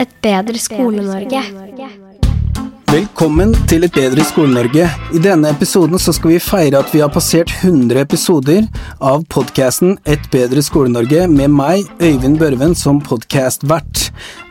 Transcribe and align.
Et 0.00 0.08
bedre 0.22 0.58
Skole-Norge. 0.58 2.07
Velkommen 2.88 3.50
til 3.68 3.84
Et 3.84 3.92
bedre 3.92 4.24
Skole-Norge. 4.24 4.86
I 5.12 5.20
denne 5.20 5.50
episoden 5.52 6.00
så 6.00 6.14
skal 6.16 6.30
vi 6.32 6.38
feire 6.40 6.78
at 6.80 6.88
vi 6.88 7.02
har 7.02 7.10
passert 7.12 7.50
100 7.58 8.00
episoder 8.00 8.64
av 9.04 9.26
podkasten 9.28 9.98
Et 10.08 10.24
bedre 10.32 10.62
Skole-Norge 10.64 11.26
med 11.28 11.52
meg, 11.52 11.84
Øyvind 12.00 12.38
Børven, 12.40 12.72
som 12.72 13.02
podkastvert. 13.04 14.06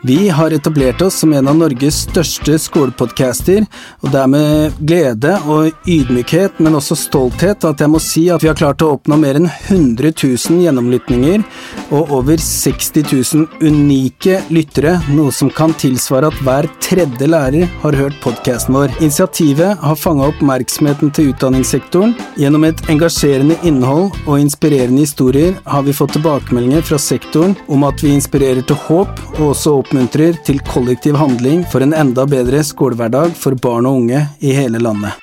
Vi 0.06 0.28
har 0.30 0.54
etablert 0.54 1.02
oss 1.02 1.18
som 1.18 1.32
en 1.34 1.50
av 1.50 1.56
Norges 1.58 2.04
største 2.06 2.54
skolepodcaster, 2.62 3.66
og 4.06 4.14
det 4.14 4.20
er 4.22 4.30
med 4.30 4.78
glede 4.86 5.34
og 5.50 5.74
ydmykhet, 5.90 6.62
men 6.62 6.78
også 6.78 6.94
stolthet, 6.94 7.66
at 7.66 7.82
jeg 7.82 7.90
må 7.90 7.98
si 7.98 8.28
at 8.30 8.44
vi 8.44 8.52
har 8.52 8.60
klart 8.60 8.86
å 8.86 8.92
oppnå 8.94 9.18
mer 9.18 9.40
enn 9.40 9.50
100 9.50 10.14
000 10.14 10.62
gjennomlytninger 10.62 11.42
og 11.90 12.14
over 12.20 12.38
60 12.38 13.02
000 13.02 13.66
unike 13.66 14.38
lyttere, 14.54 15.00
noe 15.10 15.34
som 15.34 15.50
kan 15.50 15.74
tilsvare 15.74 16.30
at 16.30 16.40
hver 16.46 16.70
tredje 16.78 17.26
lærer 17.34 17.66
har 17.82 17.98
hørt 17.98 18.14
podkasten 18.14 18.27
vår. 18.68 18.90
Initiativet 19.00 19.78
har 19.78 19.96
fanga 19.96 20.28
oppmerksomheten 20.28 21.10
til 21.10 21.30
utdanningssektoren. 21.32 22.14
Gjennom 22.36 22.64
et 22.64 22.80
engasjerende 22.90 23.56
innhold 23.62 24.10
og 24.26 24.40
inspirerende 24.40 25.00
historier 25.00 25.54
har 25.64 25.82
vi 25.82 25.92
fått 25.92 26.12
tilbakemeldinger 26.16 26.82
fra 26.82 26.98
sektoren 26.98 27.56
om 27.68 27.84
at 27.84 28.02
vi 28.04 28.14
inspirerer 28.14 28.62
til 28.62 28.76
håp, 28.88 29.20
og 29.38 29.52
også 29.52 29.78
oppmuntrer 29.80 30.36
til 30.44 30.60
kollektiv 30.68 31.16
handling 31.16 31.64
for 31.72 31.84
en 31.84 31.94
enda 31.94 32.26
bedre 32.26 32.64
skolehverdag 32.64 33.34
for 33.36 33.54
barn 33.54 33.86
og 33.86 34.02
unge 34.02 34.26
i 34.40 34.52
hele 34.56 34.78
landet. 34.78 35.16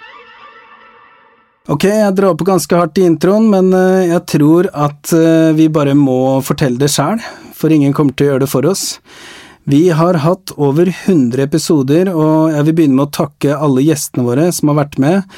Ok, 1.66 1.88
jeg 1.90 2.14
drar 2.14 2.36
på 2.38 2.46
ganske 2.46 2.78
hardt 2.78 3.00
i 3.02 3.08
introen, 3.10 3.48
men 3.50 3.72
eh, 3.74 4.12
jeg 4.12 4.22
tror 4.30 4.68
at 4.70 5.10
eh, 5.18 5.50
vi 5.58 5.66
bare 5.74 5.96
må 5.98 6.38
fortelle 6.46 6.78
det 6.78 6.92
sjæl, 6.94 7.24
for 7.58 7.74
ingen 7.74 7.94
kommer 7.96 8.14
til 8.14 8.28
å 8.28 8.30
gjøre 8.34 8.44
det 8.46 8.52
for 8.52 8.70
oss. 8.70 9.00
Vi 9.68 9.90
har 9.90 10.14
hatt 10.22 10.52
over 10.62 10.92
100 11.08 11.42
episoder, 11.42 12.12
og 12.14 12.52
jeg 12.54 12.68
vil 12.68 12.76
begynne 12.78 13.00
med 13.00 13.08
å 13.08 13.16
takke 13.18 13.56
alle 13.58 13.82
gjestene 13.82 14.26
våre 14.28 14.52
som 14.54 14.70
har 14.70 14.78
vært 14.84 15.00
med. 15.02 15.32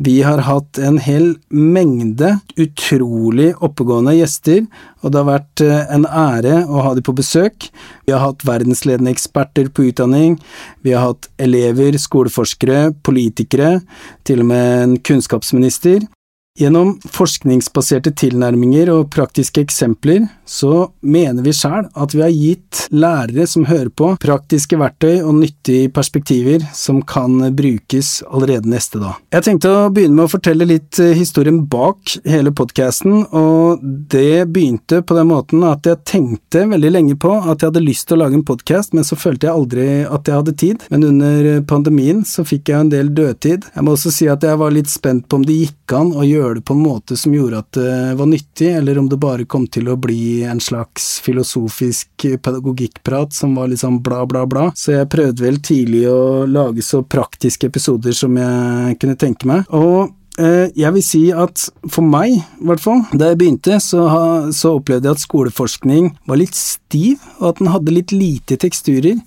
Vi 0.00 0.14
har 0.24 0.40
hatt 0.46 0.80
en 0.80 0.96
hel 1.04 1.34
mengde 1.52 2.30
utrolig 2.56 3.50
oppegående 3.60 4.16
gjester, 4.16 4.64
og 5.04 5.12
det 5.12 5.20
har 5.20 5.28
vært 5.28 5.64
eh, 5.66 5.84
en 5.92 6.08
ære 6.08 6.62
å 6.64 6.80
ha 6.86 6.94
dem 6.96 7.04
på 7.04 7.14
besøk. 7.20 7.68
Vi 8.08 8.16
har 8.16 8.24
hatt 8.24 8.48
verdensledende 8.48 9.12
eksperter 9.12 9.68
på 9.68 9.90
utdanning, 9.90 10.40
vi 10.80 10.96
har 10.96 11.10
hatt 11.10 11.28
elever, 11.36 12.00
skoleforskere, 12.00 12.88
politikere, 13.04 13.82
til 14.24 14.46
og 14.46 14.54
med 14.54 14.74
en 14.80 15.00
kunnskapsminister. 15.04 16.08
Gjennom 16.54 16.92
forskningsbaserte 17.10 18.12
tilnærminger 18.14 18.86
og 18.92 19.08
praktiske 19.10 19.58
eksempler 19.64 20.28
så 20.46 20.84
mener 21.02 21.42
vi 21.42 21.50
sjæl 21.50 21.88
at 21.98 22.12
vi 22.14 22.20
har 22.22 22.30
gitt 22.30 22.82
lærere 22.94 23.42
som 23.50 23.64
hører 23.66 23.88
på, 23.90 24.12
praktiske 24.22 24.78
verktøy 24.78 25.16
og 25.24 25.32
nyttige 25.40 25.88
perspektiver 25.90 26.62
som 26.70 27.00
kan 27.02 27.40
brukes 27.58 28.20
allerede 28.28 28.70
neste 28.70 29.00
dag. 29.02 29.16
Jeg 29.34 29.46
tenkte 29.48 29.72
å 29.72 29.88
begynne 29.96 30.14
med 30.20 30.28
å 30.28 30.30
fortelle 30.30 30.68
litt 30.68 31.00
eh, 31.02 31.16
historien 31.18 31.58
bak 31.72 32.14
hele 32.22 32.52
podkasten, 32.54 33.24
og 33.34 33.82
det 34.14 34.46
begynte 34.54 35.02
på 35.02 35.18
den 35.18 35.32
måten 35.32 35.66
at 35.66 35.90
jeg 35.90 36.04
tenkte 36.06 36.68
veldig 36.70 36.94
lenge 36.94 37.18
på 37.18 37.34
at 37.40 37.64
jeg 37.64 37.72
hadde 37.72 37.82
lyst 37.82 38.06
til 38.06 38.20
å 38.20 38.22
lage 38.22 38.38
en 38.38 38.46
podkast, 38.46 38.94
men 38.94 39.02
så 39.02 39.18
følte 39.18 39.50
jeg 39.50 39.56
aldri 39.56 39.88
at 40.06 40.30
jeg 40.30 40.38
hadde 40.38 40.56
tid. 40.62 40.86
Men 40.94 41.08
under 41.10 41.50
pandemien 41.66 42.22
så 42.22 42.46
fikk 42.46 42.70
jeg 42.70 42.78
en 42.78 42.94
del 42.94 43.10
dødtid. 43.10 43.66
Jeg 43.74 43.82
må 43.82 43.98
også 43.98 44.14
si 44.14 44.30
at 44.30 44.46
jeg 44.46 44.62
var 44.62 44.78
litt 44.78 44.94
spent 44.94 45.26
på 45.26 45.42
om 45.42 45.50
det 45.50 45.58
gikk 45.64 45.98
an 45.98 46.14
å 46.14 46.22
gjøre 46.22 46.43
det 46.54 46.64
på 46.68 46.74
en 46.76 46.82
måte 46.84 47.16
som 47.16 47.32
gjorde 47.34 47.62
at 47.62 47.70
det 47.78 48.14
var 48.18 48.28
nyttig, 48.28 48.68
eller 48.76 48.98
om 49.00 49.08
det 49.08 49.16
bare 49.22 49.46
kom 49.48 49.64
til 49.72 49.88
å 49.88 49.96
bli 49.96 50.42
en 50.44 50.60
slags 50.60 51.20
filosofisk 51.24 52.26
pedagogikkprat 52.44 53.32
som 53.32 53.56
var 53.56 53.72
sånn 53.80 54.02
bla, 54.04 54.24
bla, 54.28 54.44
bla. 54.46 54.66
Så 54.76 54.92
jeg 54.98 55.10
prøvde 55.12 55.46
vel 55.46 55.62
tidlig 55.64 56.04
å 56.10 56.44
lage 56.44 56.84
så 56.84 57.00
praktiske 57.00 57.72
episoder 57.72 58.12
som 58.12 58.36
jeg 58.36 58.98
kunne 59.00 59.16
tenke 59.16 59.48
meg. 59.48 59.64
Og 59.72 60.12
jeg 60.34 60.90
vil 60.96 61.04
si 61.06 61.20
at 61.30 61.68
for 61.86 62.02
meg, 62.02 62.32
i 62.34 62.66
hvert 62.66 62.82
fall, 62.82 63.04
da 63.14 63.30
jeg 63.30 63.38
begynte, 63.38 63.76
så, 63.82 64.02
så, 64.50 64.72
opplevde 64.80 65.06
jeg 65.06 65.14
at 65.14 65.22
skoleforskning 65.22 66.08
var 66.26 66.40
litt 66.40 66.56
stiv, 66.58 67.22
og 67.38 67.52
at 67.52 67.60
den 67.60 67.70
hadde 67.70 67.94
litt 67.94 68.14
lite 68.14 68.58
teksturer. 68.58 69.20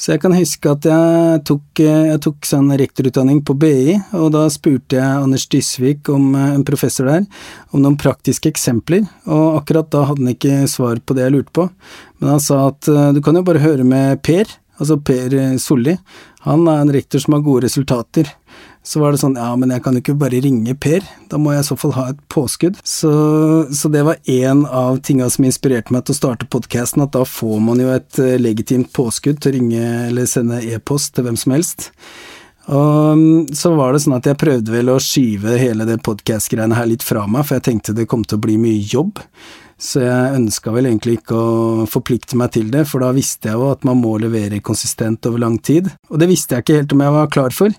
Så 0.00 0.14
jeg 0.14 0.22
kan 0.22 0.32
huske 0.34 0.72
at 0.72 0.88
jeg 0.88 1.42
tok, 1.50 1.66
eh, 1.84 2.08
jeg 2.14 2.22
tok 2.24 2.48
sånn 2.48 2.72
rektorutdanning 2.80 3.42
på 3.44 3.58
BI, 3.60 3.98
og 4.16 4.32
da 4.34 4.46
spurte 4.52 4.96
jeg 4.96 5.04
Anders 5.26 5.44
Dysvik, 5.52 6.08
om, 6.08 6.32
eh, 6.34 6.54
en 6.56 6.64
professor 6.64 7.12
der, 7.12 7.28
om 7.72 7.84
noen 7.84 8.00
praktiske 8.00 8.48
eksempler, 8.48 9.04
og 9.28 9.60
akkurat 9.60 9.92
da 9.92 10.06
hadde 10.08 10.24
han 10.24 10.34
ikke 10.34 10.64
svar 10.70 10.96
på 11.04 11.14
det 11.14 11.28
jeg 11.28 11.36
lurte 11.36 11.56
på. 11.60 11.68
Men 12.20 12.36
han 12.36 12.40
sa 12.40 12.68
at 12.72 12.88
du 12.88 13.20
kan 13.20 13.36
jo 13.36 13.44
bare 13.44 13.60
høre 13.60 13.84
med 13.84 14.22
Per, 14.24 14.48
altså 14.80 14.96
Per 14.96 15.58
Solli, 15.60 15.98
han 16.48 16.66
er 16.68 16.80
en 16.80 16.92
rektor 16.92 17.20
som 17.20 17.36
har 17.36 17.44
gode 17.44 17.68
resultater. 17.68 18.32
Så 18.84 19.00
var 19.00 19.14
det 19.14 19.22
sånn, 19.22 19.38
ja, 19.40 19.48
men 19.56 19.70
jeg 19.72 19.80
kan 19.80 19.96
jo 19.96 20.02
ikke 20.02 20.16
bare 20.20 20.42
ringe 20.44 20.74
Per, 20.76 21.06
da 21.30 21.38
må 21.40 21.54
jeg 21.54 21.64
i 21.64 21.68
så 21.70 21.76
fall 21.80 21.94
ha 21.96 22.02
et 22.12 22.20
påskudd. 22.28 22.76
Så, 22.84 23.12
så 23.72 23.88
det 23.88 24.02
var 24.04 24.20
en 24.28 24.66
av 24.68 25.00
tinga 25.06 25.30
som 25.32 25.46
inspirerte 25.48 25.94
meg 25.94 26.04
til 26.04 26.12
å 26.12 26.18
starte 26.18 26.48
podkasten, 26.52 27.06
at 27.06 27.14
da 27.16 27.24
får 27.24 27.62
man 27.64 27.80
jo 27.80 27.88
et 27.94 28.20
eh, 28.20 28.36
legitimt 28.36 28.92
påskudd 28.92 29.40
til 29.40 29.54
å 29.54 29.56
ringe 29.56 29.90
eller 30.10 30.28
sende 30.28 30.60
e-post 30.68 31.14
til 31.16 31.24
hvem 31.24 31.40
som 31.40 31.56
helst. 31.56 31.88
Og 32.68 33.18
mm, 33.18 33.54
så 33.56 33.72
var 33.76 33.92
det 33.92 34.04
sånn 34.04 34.16
at 34.16 34.28
jeg 34.28 34.40
prøvde 34.40 34.72
vel 34.72 34.92
å 34.92 35.00
skyve 35.02 35.58
hele 35.60 35.88
det 35.88 36.02
podkast-greiene 36.04 36.76
her 36.76 36.88
litt 36.88 37.04
fra 37.04 37.24
meg, 37.24 37.44
for 37.44 37.58
jeg 37.58 37.68
tenkte 37.70 37.96
det 37.96 38.08
kom 38.08 38.24
til 38.24 38.36
å 38.36 38.44
bli 38.44 38.56
mye 38.60 38.84
jobb. 38.84 39.20
Så 39.80 40.00
jeg 40.04 40.36
ønska 40.38 40.72
vel 40.72 40.86
egentlig 40.88 41.18
ikke 41.18 41.36
å 41.36 41.86
forplikte 41.90 42.38
meg 42.40 42.52
til 42.54 42.68
det, 42.72 42.84
for 42.88 43.04
da 43.04 43.10
visste 43.16 43.50
jeg 43.50 43.58
jo 43.58 43.72
at 43.72 43.84
man 43.84 43.98
må 44.00 44.14
levere 44.22 44.62
konsistent 44.64 45.26
over 45.28 45.42
lang 45.42 45.58
tid, 45.58 45.90
og 46.12 46.20
det 46.22 46.30
visste 46.30 46.56
jeg 46.56 46.64
ikke 46.64 46.78
helt 46.78 46.94
om 46.94 47.04
jeg 47.04 47.16
var 47.16 47.32
klar 47.34 47.56
for. 47.56 47.74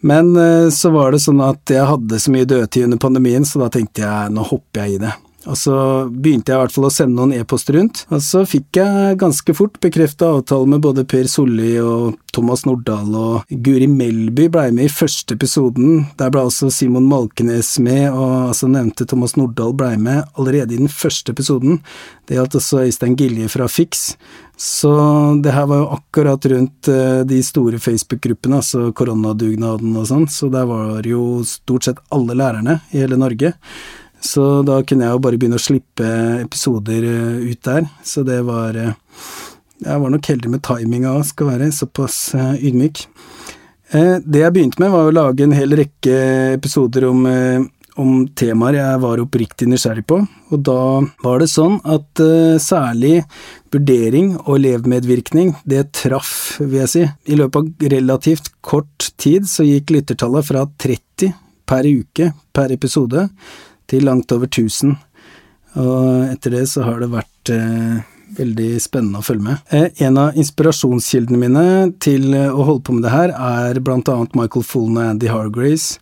Men 0.00 0.36
eh, 0.36 0.68
så 0.72 0.92
var 0.94 1.12
det 1.12 1.22
sånn 1.24 1.42
at 1.44 1.70
jeg 1.70 1.88
hadde 1.88 2.20
så 2.20 2.32
mye 2.32 2.48
dødtid 2.48 2.86
under 2.88 3.00
pandemien, 3.02 3.44
så 3.44 3.64
da 3.64 3.68
tenkte 3.72 4.04
jeg 4.06 4.32
nå 4.32 4.46
hopper 4.48 4.84
jeg 4.84 4.96
i 4.96 5.02
det. 5.02 5.12
Og 5.48 5.56
så 5.56 5.74
begynte 6.12 6.52
jeg 6.52 6.58
i 6.58 6.60
hvert 6.60 6.74
fall 6.74 6.86
å 6.90 6.92
sende 6.92 7.16
noen 7.16 7.32
e-poster 7.32 7.78
rundt, 7.78 8.02
og 8.12 8.20
så 8.24 8.42
fikk 8.48 8.76
jeg 8.76 9.16
ganske 9.20 9.54
fort 9.56 9.78
bekrefta 9.80 10.34
avtale 10.36 10.68
med 10.68 10.82
både 10.84 11.06
Per 11.08 11.30
Solli 11.32 11.78
og 11.80 12.18
Thomas 12.34 12.66
Nordahl, 12.68 13.08
og 13.16 13.54
Guri 13.64 13.88
Melby 13.88 14.50
blei 14.52 14.66
med 14.76 14.90
i 14.90 14.92
første 14.92 15.38
episoden. 15.38 16.04
Der 16.20 16.32
ble 16.34 16.44
også 16.44 16.68
Simon 16.74 17.08
Malkenes 17.08 17.72
med, 17.80 18.10
og 18.12 18.50
altså 18.50 18.68
nevnte 18.68 19.08
Thomas 19.08 19.38
Nordahl 19.38 19.72
blei 19.76 19.94
med 20.00 20.26
allerede 20.36 20.76
i 20.76 20.82
den 20.82 20.92
første 20.92 21.32
episoden. 21.32 21.80
Det 22.28 22.36
gjaldt 22.36 22.58
også 22.60 22.84
Øystein 22.84 23.16
Gilje 23.18 23.48
fra 23.50 23.68
Fix. 23.70 24.10
Så 24.60 24.92
det 25.40 25.54
her 25.56 25.64
var 25.70 25.80
jo 25.80 25.88
akkurat 25.96 26.50
rundt 26.52 26.92
uh, 26.92 27.22
de 27.24 27.40
store 27.42 27.80
Facebook-gruppene, 27.80 28.60
altså 28.60 28.90
koronadugnaden 28.92 29.96
og 29.96 30.04
sånn, 30.10 30.28
så 30.28 30.52
der 30.52 30.68
var 30.68 31.08
jo 31.08 31.40
stort 31.48 31.88
sett 31.88 32.04
alle 32.12 32.36
lærerne 32.36 32.82
i 32.92 33.00
hele 33.00 33.16
Norge. 33.16 33.54
Så 34.20 34.60
da 34.68 34.80
kunne 34.84 35.06
jeg 35.06 35.16
jo 35.16 35.22
bare 35.24 35.40
begynne 35.40 35.58
å 35.58 35.62
slippe 35.62 36.10
episoder 36.42 37.06
eh, 37.08 37.50
ut 37.50 37.62
der. 37.64 37.88
Så 38.04 38.24
det 38.26 38.42
var 38.48 38.76
eh, 38.76 38.92
Jeg 39.80 40.02
var 40.02 40.12
nok 40.12 40.28
heldig 40.28 40.52
med 40.52 40.64
timinga 40.66 41.16
òg, 41.16 41.26
skal 41.30 41.54
være 41.54 41.72
såpass 41.72 42.22
eh, 42.36 42.54
ydmyk. 42.68 43.06
Det 43.90 44.38
jeg 44.38 44.54
begynte 44.54 44.78
med, 44.78 44.92
var 44.92 45.08
å 45.08 45.14
lage 45.14 45.42
en 45.42 45.54
hel 45.56 45.72
rekke 45.74 46.12
episoder 46.54 47.08
om, 47.08 47.24
om 47.98 48.10
temaer 48.38 48.76
jeg 48.76 49.00
var 49.02 49.22
oppriktig 49.24 49.66
nysgjerrig 49.66 50.04
på, 50.06 50.20
og 50.54 50.60
da 50.62 50.76
var 51.24 51.42
det 51.42 51.48
sånn 51.50 51.80
at 51.82 52.22
særlig 52.62 53.24
vurdering 53.74 54.36
og 54.44 54.60
elevmedvirkning, 54.60 55.56
det 55.66 55.88
traff, 55.98 56.60
vil 56.60 56.84
jeg 56.84 56.92
si. 56.92 57.02
I 57.34 57.40
løpet 57.40 57.58
av 57.58 57.90
relativt 57.96 58.52
kort 58.62 59.10
tid 59.18 59.50
så 59.50 59.66
gikk 59.66 59.90
lyttertallet 59.96 60.46
fra 60.52 60.62
30 60.70 61.34
per 61.66 61.90
uke 61.90 62.30
per 62.54 62.70
episode 62.78 63.26
til 63.90 64.06
langt 64.06 64.32
over 64.34 64.48
1000. 64.50 64.96
Og 65.80 66.30
etter 66.30 66.56
det 66.56 66.64
så 66.70 66.86
har 66.86 67.02
det 67.02 67.12
vært 67.12 67.52
eh, 67.54 68.00
veldig 68.38 68.70
spennende 68.82 69.20
å 69.20 69.26
følge 69.26 69.46
med. 69.46 69.62
Eh, 69.74 69.88
en 70.06 70.18
av 70.20 70.38
inspirasjonskildene 70.38 71.40
mine 71.40 71.64
til 72.02 72.32
eh, 72.34 72.50
å 72.50 72.66
holde 72.66 72.86
på 72.86 72.96
med 72.96 73.06
det 73.06 73.14
her, 73.14 73.34
er 73.34 73.80
annet 73.80 74.36
Michael 74.38 74.66
Fullen 74.66 74.98
og 74.98 75.12
Andy 75.14 75.30
Hargrace. 75.30 76.00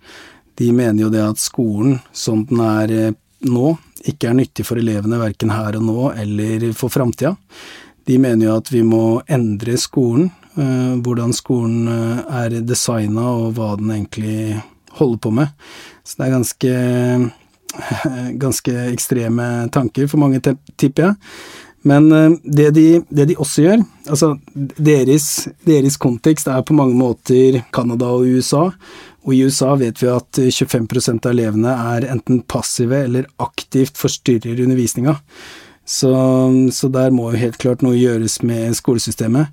De 0.58 0.72
mener 0.72 1.04
jo 1.04 1.12
det 1.12 1.22
at 1.22 1.40
skolen, 1.40 2.00
som 2.12 2.44
den 2.48 2.62
er 2.64 2.94
eh, 2.94 3.12
nå, 3.48 3.76
ikke 4.08 4.30
er 4.30 4.38
nyttig 4.38 4.66
for 4.66 4.80
elevene 4.80 5.20
verken 5.20 5.52
her 5.52 5.76
og 5.78 5.84
nå 5.86 6.08
eller 6.18 6.70
for 6.78 6.92
framtida. 6.92 7.36
De 8.08 8.16
mener 8.20 8.48
jo 8.48 8.56
at 8.56 8.70
vi 8.72 8.82
må 8.86 9.20
endre 9.28 9.76
skolen, 9.80 10.30
eh, 10.56 10.94
hvordan 11.04 11.34
skolen 11.36 11.90
eh, 11.92 12.22
er 12.42 12.58
designa 12.64 13.28
og 13.36 13.58
hva 13.58 13.74
den 13.78 13.92
egentlig 13.94 14.56
holder 14.98 15.20
på 15.22 15.34
med. 15.38 15.52
Så 16.02 16.18
det 16.18 16.26
er 16.26 16.34
ganske, 16.34 16.72
ganske 18.42 18.74
ekstreme 18.88 19.68
tanker 19.74 20.08
for 20.10 20.22
mange, 20.22 20.40
tipper 20.76 21.10
jeg. 21.10 21.18
Men 21.86 22.08
det 22.42 22.72
de, 22.74 22.86
det 23.08 23.28
de, 23.30 23.36
også 23.38 23.62
gjør, 23.62 23.84
altså 24.10 24.32
deres, 24.82 25.46
deres, 25.64 25.96
kontekst 25.96 26.50
er 26.50 26.64
på 26.66 26.74
mange 26.76 26.98
måter 26.98 27.60
Canada 27.72 28.08
og 28.16 28.26
USA, 28.26 28.64
og 29.22 29.36
i 29.36 29.44
USA 29.46 29.76
vet 29.78 30.02
vi 30.02 30.10
at 30.10 30.40
25% 30.42 31.28
av 31.28 31.32
elevene 31.36 31.76
er 31.94 32.08
enten 32.10 32.42
passive 32.50 33.04
eller 33.06 33.30
aktivt 33.44 34.00
forstyrrer 34.00 34.58
undervisninga. 34.64 35.18
Så, 35.88 36.12
så, 36.72 36.88
der 36.92 37.14
må 37.16 37.30
jo 37.32 37.40
helt 37.40 37.56
klart 37.60 37.80
noe 37.84 37.96
gjøres 37.96 38.42
med 38.44 38.76
skolesystemet. 38.76 39.48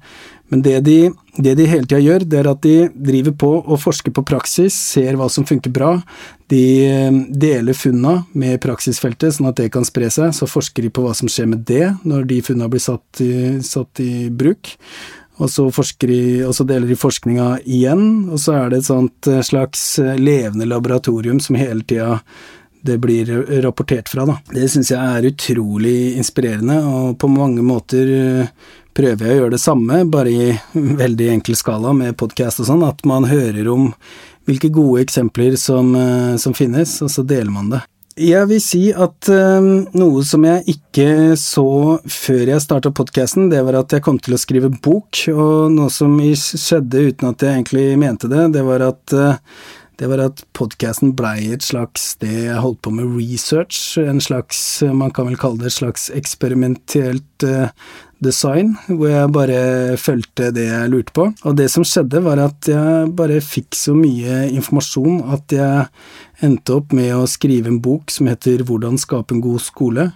Men 0.47 0.61
det 0.61 0.79
de, 0.85 1.11
det 1.37 1.55
de 1.57 1.65
hele 1.65 1.87
tida 1.87 1.99
gjør, 2.03 2.25
det 2.29 2.39
er 2.39 2.49
at 2.51 2.61
de 2.61 2.75
driver 2.93 3.33
på 3.41 3.51
og 3.63 3.81
forsker 3.81 4.13
på 4.13 4.23
praksis, 4.27 4.77
ser 4.93 5.17
hva 5.17 5.27
som 5.31 5.47
funker 5.47 5.73
bra. 5.73 5.95
De 6.53 6.61
eh, 6.85 7.19
deler 7.29 7.77
funna 7.77 8.19
med 8.37 8.61
praksisfeltet, 8.63 9.35
sånn 9.35 9.49
at 9.49 9.57
det 9.57 9.71
kan 9.73 9.87
spre 9.87 10.11
seg. 10.13 10.35
Så 10.37 10.49
forsker 10.49 10.85
de 10.85 10.93
på 10.93 11.05
hva 11.05 11.15
som 11.17 11.31
skjer 11.31 11.49
med 11.49 11.65
det 11.65 11.87
når 12.05 12.27
de 12.29 12.41
funna 12.45 12.69
blir 12.69 12.83
satt 12.83 13.23
i, 13.25 13.35
satt 13.65 14.03
i 14.05 14.27
bruk. 14.29 14.75
Og 15.35 15.49
så, 15.51 15.65
de, 16.05 16.19
og 16.47 16.53
så, 16.55 16.63
deler 16.63 16.87
de 16.87 16.95
forskninga 16.95 17.47
igjen, 17.65 18.05
og 18.31 18.39
så 18.39 18.53
er 18.61 18.69
det 18.71 18.85
et 18.85 19.31
eh, 19.33 19.41
slags 19.43 19.87
eh, 19.99 20.13
levende 20.21 20.69
laboratorium 20.69 21.41
som 21.43 21.57
hele 21.59 21.83
tida 21.83 22.21
det 22.85 22.99
blir 23.01 23.25
rapportert 23.65 24.11
fra, 24.13 24.27
da. 24.29 24.35
Det 24.53 24.67
syns 24.69 24.91
jeg 24.93 25.01
er 25.01 25.25
utrolig 25.25 26.19
inspirerende, 26.19 26.75
og 26.85 27.15
på 27.17 27.25
mange 27.33 27.63
måter 27.65 28.11
prøver 28.95 29.27
jeg 29.27 29.35
å 29.35 29.41
gjøre 29.43 29.55
det 29.55 29.63
samme, 29.63 30.03
bare 30.11 30.31
i 30.31 30.53
veldig 31.03 31.31
enkel 31.37 31.57
skala 31.59 31.93
med 31.97 32.15
podkast 32.19 32.63
og 32.63 32.69
sånn, 32.69 32.85
at 32.87 33.03
man 33.07 33.27
hører 33.29 33.69
om 33.73 33.91
hvilke 34.45 34.69
gode 34.73 35.03
eksempler 35.05 35.57
som, 35.59 35.91
eh, 35.97 36.35
som 36.41 36.55
finnes, 36.57 36.99
og 37.01 37.11
så 37.11 37.25
deler 37.25 37.51
man 37.53 37.73
det. 37.73 37.81
Jeg 38.15 38.47
vil 38.47 38.61
si 38.63 38.81
at 38.95 39.27
um, 39.27 39.65
noe 39.91 40.21
som 40.23 40.45
jeg 40.47 40.77
ikke 40.77 41.35
så 41.35 41.65
før 42.07 42.51
jeg 42.53 42.63
starta 42.63 42.93
podkasten, 42.95 43.49
det 43.51 43.59
var 43.67 43.81
at 43.81 43.91
jeg 43.91 44.05
kom 44.05 44.21
til 44.23 44.37
å 44.37 44.39
skrive 44.39 44.69
bok, 44.71 45.19
og 45.33 45.73
noe 45.73 45.91
som 45.91 46.13
skjedde 46.15 47.09
uten 47.09 47.33
at 47.33 47.43
jeg 47.43 47.57
egentlig 47.57 47.89
mente 47.99 48.31
det, 48.31 48.45
det 48.55 48.63
var 48.63 48.85
at 48.87 49.15
uh, 49.19 49.59
det 49.99 50.09
var 50.11 50.21
at 50.23 50.41
podkasten 50.57 51.13
blei 51.17 51.53
et 51.53 51.63
slags 51.63 52.11
sted 52.15 52.49
jeg 52.49 52.61
holdt 52.61 52.81
på 52.83 52.91
med 52.95 53.13
research, 53.15 53.97
en 54.01 54.19
slags, 54.23 54.59
man 54.83 55.13
kan 55.15 55.29
vel 55.29 55.39
kalle 55.39 55.61
det 55.61 55.71
et 55.71 55.77
slags 55.77 56.09
eksperimentelt 56.15 57.45
uh, 57.47 57.69
design, 58.23 58.73
hvor 58.87 59.11
jeg 59.11 59.33
bare 59.35 59.59
fulgte 60.01 60.49
det 60.55 60.67
jeg 60.67 60.91
lurte 60.91 61.15
på. 61.15 61.29
Og 61.47 61.57
det 61.59 61.69
som 61.71 61.85
skjedde, 61.87 62.23
var 62.25 62.41
at 62.43 62.69
jeg 62.69 63.11
bare 63.15 63.41
fikk 63.43 63.75
så 63.77 63.95
mye 63.97 64.45
informasjon 64.51 65.21
at 65.35 65.55
jeg 65.55 65.87
endte 66.45 66.75
opp 66.75 66.95
med 66.95 67.13
å 67.15 67.27
skrive 67.29 67.71
en 67.71 67.81
bok 67.83 68.11
som 68.11 68.29
heter 68.31 68.65
Hvordan 68.67 68.99
skape 69.01 69.35
en 69.35 69.43
god 69.43 69.63
skole. 69.63 70.09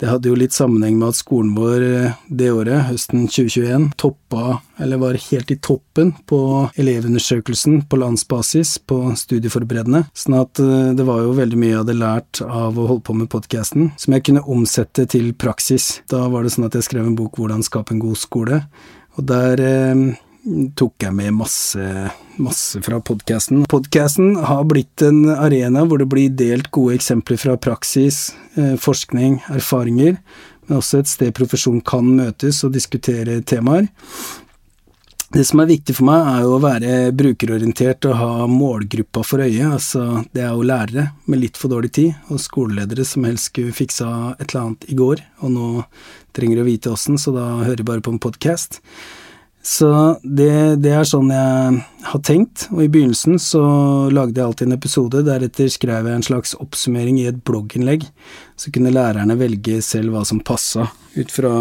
Det 0.00 0.08
hadde 0.08 0.30
jo 0.30 0.36
litt 0.38 0.54
sammenheng 0.56 0.96
med 0.96 1.12
at 1.12 1.18
skolen 1.18 1.52
vår 1.52 1.82
eh, 1.84 2.14
det 2.32 2.48
året, 2.56 2.86
høsten 2.88 3.26
2021, 3.28 3.90
toppa, 4.00 4.60
eller 4.80 5.00
var 5.02 5.18
helt 5.26 5.52
i 5.52 5.58
toppen 5.60 6.14
på 6.30 6.40
elevundersøkelsen 6.80 7.82
på 7.90 7.98
landsbasis 8.00 8.78
på 8.88 9.02
studieforberedende. 9.20 10.06
Sånn 10.16 10.38
at 10.40 10.62
eh, 10.64 10.94
det 10.96 11.04
var 11.04 11.20
jo 11.26 11.36
veldig 11.36 11.60
mye 11.60 11.74
jeg 11.74 11.82
hadde 11.82 11.98
lært 12.00 12.40
av 12.46 12.80
å 12.80 12.88
holde 12.94 13.04
på 13.10 13.18
med 13.18 13.28
podkasten, 13.34 13.92
som 14.00 14.16
jeg 14.16 14.24
kunne 14.30 14.46
omsette 14.48 15.04
til 15.12 15.34
praksis. 15.36 15.98
Da 16.08 16.24
var 16.32 16.48
det 16.48 16.54
sånn 16.56 16.70
at 16.70 16.80
jeg 16.80 16.88
skrev 16.88 17.04
en 17.04 17.18
bok 17.20 17.36
'Hvordan 17.36 17.66
skape 17.66 17.92
en 17.92 18.00
god 18.00 18.16
skole', 18.16 18.64
og 19.20 19.28
der 19.28 19.60
eh, 19.60 20.16
tok 20.76 21.04
jeg 21.04 21.14
med 21.14 21.34
masse, 21.36 21.86
masse 22.40 22.80
fra 22.84 23.00
podkasten. 23.04 23.64
Podkasten 23.70 24.36
har 24.48 24.64
blitt 24.68 25.02
en 25.04 25.26
arena 25.34 25.84
hvor 25.88 26.00
det 26.00 26.08
blir 26.10 26.32
delt 26.32 26.70
gode 26.74 26.96
eksempler 26.96 27.40
fra 27.40 27.56
praksis, 27.60 28.30
eh, 28.56 28.76
forskning, 28.80 29.40
erfaringer, 29.52 30.16
men 30.66 30.78
også 30.78 31.02
et 31.02 31.10
sted 31.12 31.34
profesjon 31.36 31.82
kan 31.84 32.08
møtes 32.16 32.62
og 32.64 32.72
diskutere 32.76 33.40
temaer. 33.42 33.90
Det 35.30 35.44
som 35.46 35.60
er 35.62 35.68
viktig 35.70 35.94
for 35.94 36.08
meg, 36.08 36.24
er 36.26 36.40
jo 36.42 36.56
å 36.56 36.62
være 36.64 36.94
brukerorientert 37.14 38.08
og 38.10 38.16
ha 38.18 38.46
målgruppa 38.50 39.22
for 39.22 39.44
øye. 39.44 39.62
Altså, 39.76 40.24
det 40.34 40.42
er 40.42 40.56
jo 40.56 40.66
lærere 40.66 41.04
med 41.30 41.38
litt 41.44 41.60
for 41.60 41.70
dårlig 41.70 41.92
tid, 41.94 42.16
og 42.34 42.42
skoleledere 42.42 43.06
som 43.06 43.28
helst 43.28 43.52
skulle 43.52 43.76
fiksa 43.76 44.08
et 44.40 44.48
eller 44.48 44.64
annet 44.64 44.88
i 44.90 44.98
går, 44.98 45.22
og 45.44 45.52
nå 45.54 45.68
trenger 46.34 46.64
å 46.64 46.66
vite 46.66 46.90
åssen, 46.90 47.14
så 47.14 47.30
da 47.36 47.46
hører 47.60 47.84
jeg 47.84 47.90
bare 47.92 48.02
på 48.02 48.10
en 48.10 48.24
podkast. 48.26 48.80
Så 49.62 49.90
det, 50.22 50.76
det, 50.80 50.92
er 50.96 51.04
sånn 51.04 51.28
jeg 51.34 51.80
har 52.08 52.22
tenkt, 52.24 52.64
og 52.72 52.80
i 52.84 52.88
begynnelsen 52.92 53.36
så 53.42 53.60
lagde 54.12 54.40
jeg 54.40 54.46
alltid 54.46 54.70
en 54.70 54.78
episode, 54.78 55.24
deretter 55.26 55.68
skrev 55.68 56.08
jeg 56.08 56.16
en 56.16 56.24
slags 56.24 56.56
oppsummering 56.56 57.20
i 57.20 57.28
et 57.28 57.42
blogginnlegg, 57.44 58.08
så 58.56 58.72
kunne 58.72 58.94
lærerne 58.94 59.36
velge 59.40 59.82
selv 59.84 60.16
hva 60.16 60.24
som 60.24 60.40
passa, 60.40 60.88
ut 61.16 61.34
fra 61.34 61.52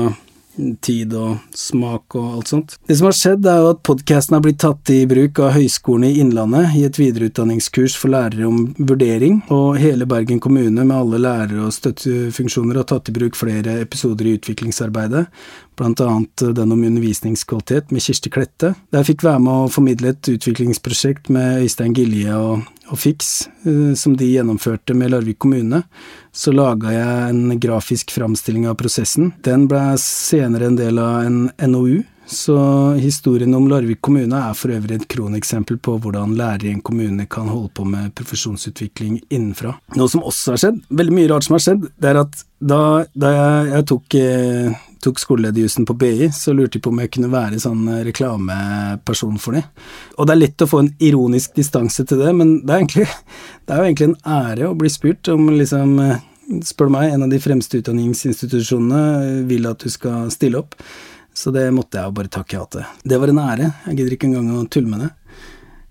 tid 0.82 1.14
og 1.16 1.38
smak 1.56 2.16
og 2.20 2.34
alt 2.38 2.52
sånt. 2.52 2.76
Det 2.88 2.98
som 3.00 3.08
har 3.10 3.16
skjedd, 3.16 3.48
er 3.48 3.62
jo 3.62 3.70
at 3.74 3.82
podkasten 3.88 4.36
har 4.36 4.44
blitt 4.44 4.60
tatt 4.62 4.92
i 4.94 5.02
bruk 5.10 5.40
av 5.44 5.54
Høgskolen 5.56 6.10
i 6.10 6.20
Innlandet 6.24 6.76
i 6.80 6.84
et 6.88 7.00
videreutdanningskurs 7.00 7.96
for 8.00 8.12
lærere 8.14 8.48
om 8.50 8.74
vurdering, 8.78 9.42
og 9.54 9.80
hele 9.82 10.08
Bergen 10.10 10.42
kommune 10.44 10.84
med 10.84 10.96
alle 10.96 11.22
lærere 11.24 11.68
og 11.68 11.76
støttefunksjoner 11.76 12.82
har 12.82 12.90
tatt 12.90 13.12
i 13.12 13.16
bruk 13.16 13.40
flere 13.40 13.80
episoder 13.84 14.28
i 14.28 14.36
utviklingsarbeidet, 14.40 15.28
blant 15.80 16.04
annet 16.04 16.44
den 16.58 16.76
om 16.76 16.84
undervisningskvalitet 16.84 17.94
med 17.96 18.04
Kirsti 18.04 18.32
Klette. 18.34 18.74
Der 18.94 19.08
fikk 19.08 19.24
være 19.26 19.42
med 19.46 19.66
å 19.66 19.72
formidle 19.72 20.14
et 20.14 20.32
utviklingsprosjekt 20.36 21.32
med 21.34 21.64
Øystein 21.64 21.96
Gilje 21.98 22.36
og 22.36 22.68
og 22.90 23.00
Fiks, 23.00 23.48
eh, 23.66 23.94
som 23.96 24.18
de 24.18 24.28
gjennomførte 24.34 24.94
med 24.94 25.12
Larvik 25.12 25.40
kommune, 25.40 25.84
så 26.34 26.54
laga 26.54 26.94
jeg 26.94 27.30
en 27.30 27.60
grafisk 27.62 28.12
framstilling 28.12 28.68
av 28.70 28.78
prosessen. 28.80 29.34
Den 29.46 29.68
ble 29.70 29.82
senere 30.02 30.70
en 30.70 30.80
del 30.80 31.02
av 31.02 31.26
en 31.26 31.44
NOU, 31.70 32.02
så 32.30 32.58
historien 33.02 33.54
om 33.58 33.66
Larvik 33.70 34.02
kommune 34.06 34.38
er 34.38 34.58
for 34.58 34.74
øvrig 34.74 35.00
et 35.00 35.08
kroneksempel 35.10 35.80
på 35.82 35.96
hvordan 35.98 36.36
lærere 36.38 36.70
i 36.70 36.76
en 36.76 36.84
kommune 36.86 37.26
kan 37.26 37.50
holde 37.50 37.72
på 37.74 37.86
med 37.90 38.14
profesjonsutvikling 38.18 39.18
innenfra. 39.30 39.74
Noe 39.98 40.12
som 40.12 40.22
også 40.22 40.54
har 40.54 40.62
skjedd, 40.62 40.84
veldig 40.90 41.16
mye 41.18 41.32
rart 41.32 41.48
som 41.48 41.58
har 41.58 41.66
skjedd, 41.66 41.90
det 41.98 42.12
er 42.12 42.22
at 42.22 42.46
da, 42.60 42.82
da 43.18 43.34
jeg, 43.34 43.74
jeg 43.74 43.90
tok 43.94 44.20
eh, 44.20 44.86
tok 45.04 45.20
skolelederjussen 45.22 45.86
på 45.88 45.96
BI, 46.00 46.30
så 46.36 46.54
lurte 46.56 46.78
de 46.78 46.84
på 46.84 46.92
om 46.94 47.02
jeg 47.04 47.12
kunne 47.16 47.32
være 47.34 47.60
sånn 47.62 47.84
eh, 47.88 48.02
reklameperson 48.08 49.38
for 49.42 49.58
dem. 49.58 49.68
Og 50.18 50.28
det 50.28 50.36
er 50.36 50.42
lett 50.44 50.66
å 50.66 50.70
få 50.70 50.84
en 50.84 50.92
ironisk 51.04 51.56
distanse 51.58 52.06
til 52.08 52.24
det, 52.24 52.34
men 52.36 52.58
det 52.64 52.74
er, 52.74 52.84
egentlig, 52.84 53.08
det 53.66 53.76
er 53.76 53.82
jo 53.82 53.90
egentlig 53.90 54.10
en 54.10 54.18
ære 54.40 54.72
å 54.72 54.80
bli 54.80 54.92
spurt 54.94 55.32
om 55.36 55.48
liksom 55.54 55.96
eh, 56.06 56.26
Spør 56.66 56.88
du 56.88 56.94
meg, 56.96 57.12
en 57.14 57.22
av 57.28 57.30
de 57.30 57.38
fremste 57.38 57.78
utdanningsinstitusjonene 57.78 59.44
vil 59.46 59.68
at 59.70 59.84
du 59.86 59.92
skal 59.94 60.32
stille 60.34 60.58
opp. 60.58 60.72
Så 61.38 61.52
det 61.54 61.68
måtte 61.70 62.00
jeg 62.00 62.10
jo 62.10 62.16
bare 62.18 62.32
takke 62.34 62.56
ja 62.58 62.64
til. 62.74 62.88
Det 63.06 63.20
var 63.22 63.30
en 63.30 63.42
ære, 63.44 63.68
jeg 63.86 64.00
gidder 64.00 64.16
ikke 64.16 64.32
engang 64.32 64.48
å 64.58 64.64
tulle 64.66 64.90
med 64.90 65.04
det. 65.06 65.12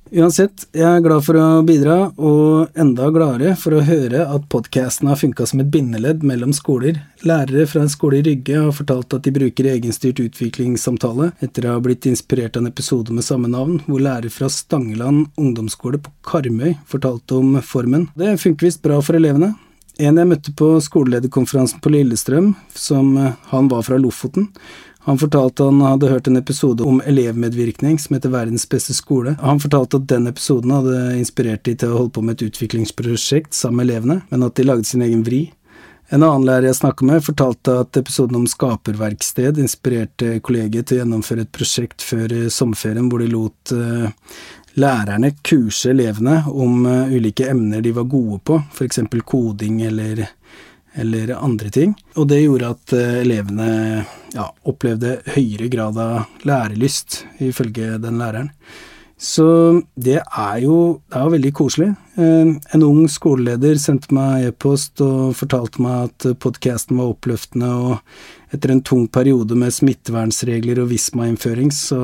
Uansett, 0.08 0.62
jeg 0.72 0.88
er 0.88 1.02
glad 1.04 1.20
for 1.26 1.36
å 1.36 1.60
bidra, 1.68 1.96
og 2.16 2.78
enda 2.80 3.10
gladere 3.12 3.52
for 3.60 3.76
å 3.76 3.82
høre 3.84 4.22
at 4.24 4.46
podkasten 4.48 5.10
har 5.10 5.18
funka 5.20 5.44
som 5.50 5.60
et 5.60 5.68
bindeledd 5.68 6.24
mellom 6.24 6.54
skoler. 6.56 7.02
Lærere 7.28 7.66
fra 7.68 7.82
en 7.84 7.92
skole 7.92 8.22
i 8.22 8.24
Rygge 8.24 8.56
har 8.56 8.72
fortalt 8.72 9.12
at 9.18 9.26
de 9.26 9.34
bruker 9.36 9.68
egenstyrt 9.68 10.22
utviklingssamtale 10.24 11.34
etter 11.44 11.68
å 11.68 11.76
ha 11.76 11.84
blitt 11.84 12.08
inspirert 12.08 12.56
av 12.56 12.64
en 12.64 12.72
episode 12.72 13.12
med 13.12 13.26
samme 13.26 13.52
navn, 13.52 13.82
hvor 13.84 14.00
lærer 14.00 14.32
fra 14.32 14.48
Stangeland 14.52 15.28
ungdomsskole 15.36 16.00
på 16.00 16.14
Karmøy 16.30 16.78
fortalte 16.88 17.42
om 17.42 17.58
formen. 17.60 18.08
Det 18.16 18.38
funker 18.40 18.70
visst 18.70 18.84
bra 18.86 19.02
for 19.04 19.20
elevene. 19.20 19.52
En 19.98 20.16
jeg 20.16 20.30
møtte 20.30 20.52
på 20.56 20.76
skolelederkonferansen 20.80 21.82
på 21.82 21.90
Lillestrøm, 21.90 22.52
som 22.70 23.16
han 23.50 23.68
var 23.68 23.82
fra 23.84 23.98
Lofoten, 24.00 24.46
han 25.08 25.18
fortalte 25.18 25.64
han 25.64 25.80
hadde 25.80 26.08
hørt 26.10 26.26
en 26.28 26.36
episode 26.36 26.84
om 26.84 26.98
elevmedvirkning 27.00 27.94
som 27.98 28.12
heter 28.12 28.28
Verdens 28.28 28.66
beste 28.68 28.92
skole. 28.92 29.38
Han 29.40 29.60
fortalte 29.60 29.96
at 29.96 30.08
den 30.10 30.26
episoden 30.28 30.74
hadde 30.74 30.98
inspirert 31.16 31.62
de 31.64 31.72
til 31.80 31.94
å 31.94 32.02
holde 32.02 32.12
på 32.12 32.24
med 32.26 32.36
et 32.36 32.50
utviklingsprosjekt 32.50 33.56
sammen 33.56 33.80
med 33.80 33.88
elevene, 33.88 34.18
men 34.28 34.44
at 34.44 34.60
de 34.60 34.66
lagde 34.68 34.84
sin 34.84 35.06
egen 35.06 35.22
vri. 35.24 35.46
En 36.12 36.26
annen 36.26 36.44
lærer 36.44 36.68
jeg 36.68 36.80
snakka 36.82 37.08
med, 37.08 37.24
fortalte 37.24 37.78
at 37.86 37.96
episoden 37.96 38.36
om 38.36 38.44
skaperverksted 38.52 39.62
inspirerte 39.64 40.42
kollegiet 40.44 40.90
til 40.90 40.98
å 40.98 41.02
gjennomføre 41.02 41.46
et 41.46 41.56
prosjekt 41.56 42.04
før 42.04 42.36
sommerferien 42.52 43.08
hvor 43.08 43.24
de 43.24 43.32
lot 43.32 43.72
uh, 43.72 44.12
lærerne 44.76 45.32
kurse 45.40 45.94
elevene 45.94 46.42
om 46.52 46.84
uh, 46.84 47.08
ulike 47.08 47.48
emner 47.48 47.80
de 47.80 47.96
var 47.96 48.12
gode 48.12 48.42
på, 48.44 48.60
eksempel 48.84 49.24
koding 49.24 49.80
eller 49.88 50.26
eller 50.94 51.34
andre 51.36 51.70
ting. 51.70 51.94
Og 52.16 52.28
det 52.30 52.42
gjorde 52.42 52.74
at 52.74 52.94
eh, 52.96 53.20
elevene 53.22 53.70
ja, 54.34 54.48
opplevde 54.68 55.18
høyere 55.34 55.70
grad 55.72 55.98
av 56.02 56.46
lærelyst, 56.48 57.24
ifølge 57.44 57.96
den 58.02 58.20
læreren. 58.20 58.52
Så 59.18 59.82
det 59.98 60.20
er 60.22 60.58
jo 60.62 61.00
det 61.10 61.18
er 61.18 61.32
veldig 61.34 61.50
koselig. 61.58 61.88
Eh, 62.18 62.52
en 62.74 62.84
ung 62.86 63.08
skoleleder 63.10 63.80
sendte 63.82 64.14
meg 64.14 64.46
e-post 64.50 65.02
og 65.04 65.34
fortalte 65.38 65.82
meg 65.82 66.12
at 66.12 66.28
podkasten 66.42 67.00
var 67.00 67.14
oppløftende, 67.14 67.72
og 67.72 68.54
etter 68.54 68.72
en 68.72 68.84
tung 68.86 69.08
periode 69.10 69.58
med 69.58 69.74
smittevernsregler 69.74 70.84
og 70.84 70.92
Visma-innføring, 70.92 71.74
så 71.74 71.98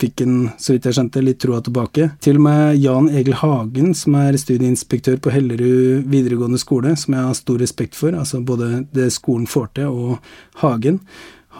fikk 0.00 0.24
en, 0.24 0.36
så 0.60 0.74
vidt 0.74 0.88
jeg 0.88 0.96
skjønte, 0.96 1.24
litt 1.24 1.40
troa 1.42 1.60
tilbake. 1.64 2.10
Til 2.24 2.40
og 2.40 2.46
med 2.46 2.78
Jan 2.80 3.10
Egil 3.12 3.36
Hagen, 3.40 3.92
som 3.96 4.16
er 4.20 4.38
studieinspektør 4.40 5.20
på 5.22 5.32
Hellerud 5.34 6.06
videregående 6.10 6.60
skole, 6.60 6.94
som 6.98 7.16
jeg 7.16 7.26
har 7.28 7.36
stor 7.38 7.60
respekt 7.62 7.98
for, 7.98 8.16
altså 8.16 8.42
både 8.44 8.84
det 8.96 9.10
skolen 9.14 9.48
får 9.50 9.70
til 9.78 9.92
og 10.00 10.32
Hagen, 10.62 11.00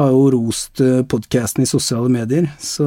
har 0.00 0.12
jo 0.14 0.30
rost 0.34 0.80
eh, 0.80 1.02
podkasten 1.08 1.64
i 1.64 1.68
sosiale 1.68 2.08
medier, 2.12 2.48
så 2.58 2.86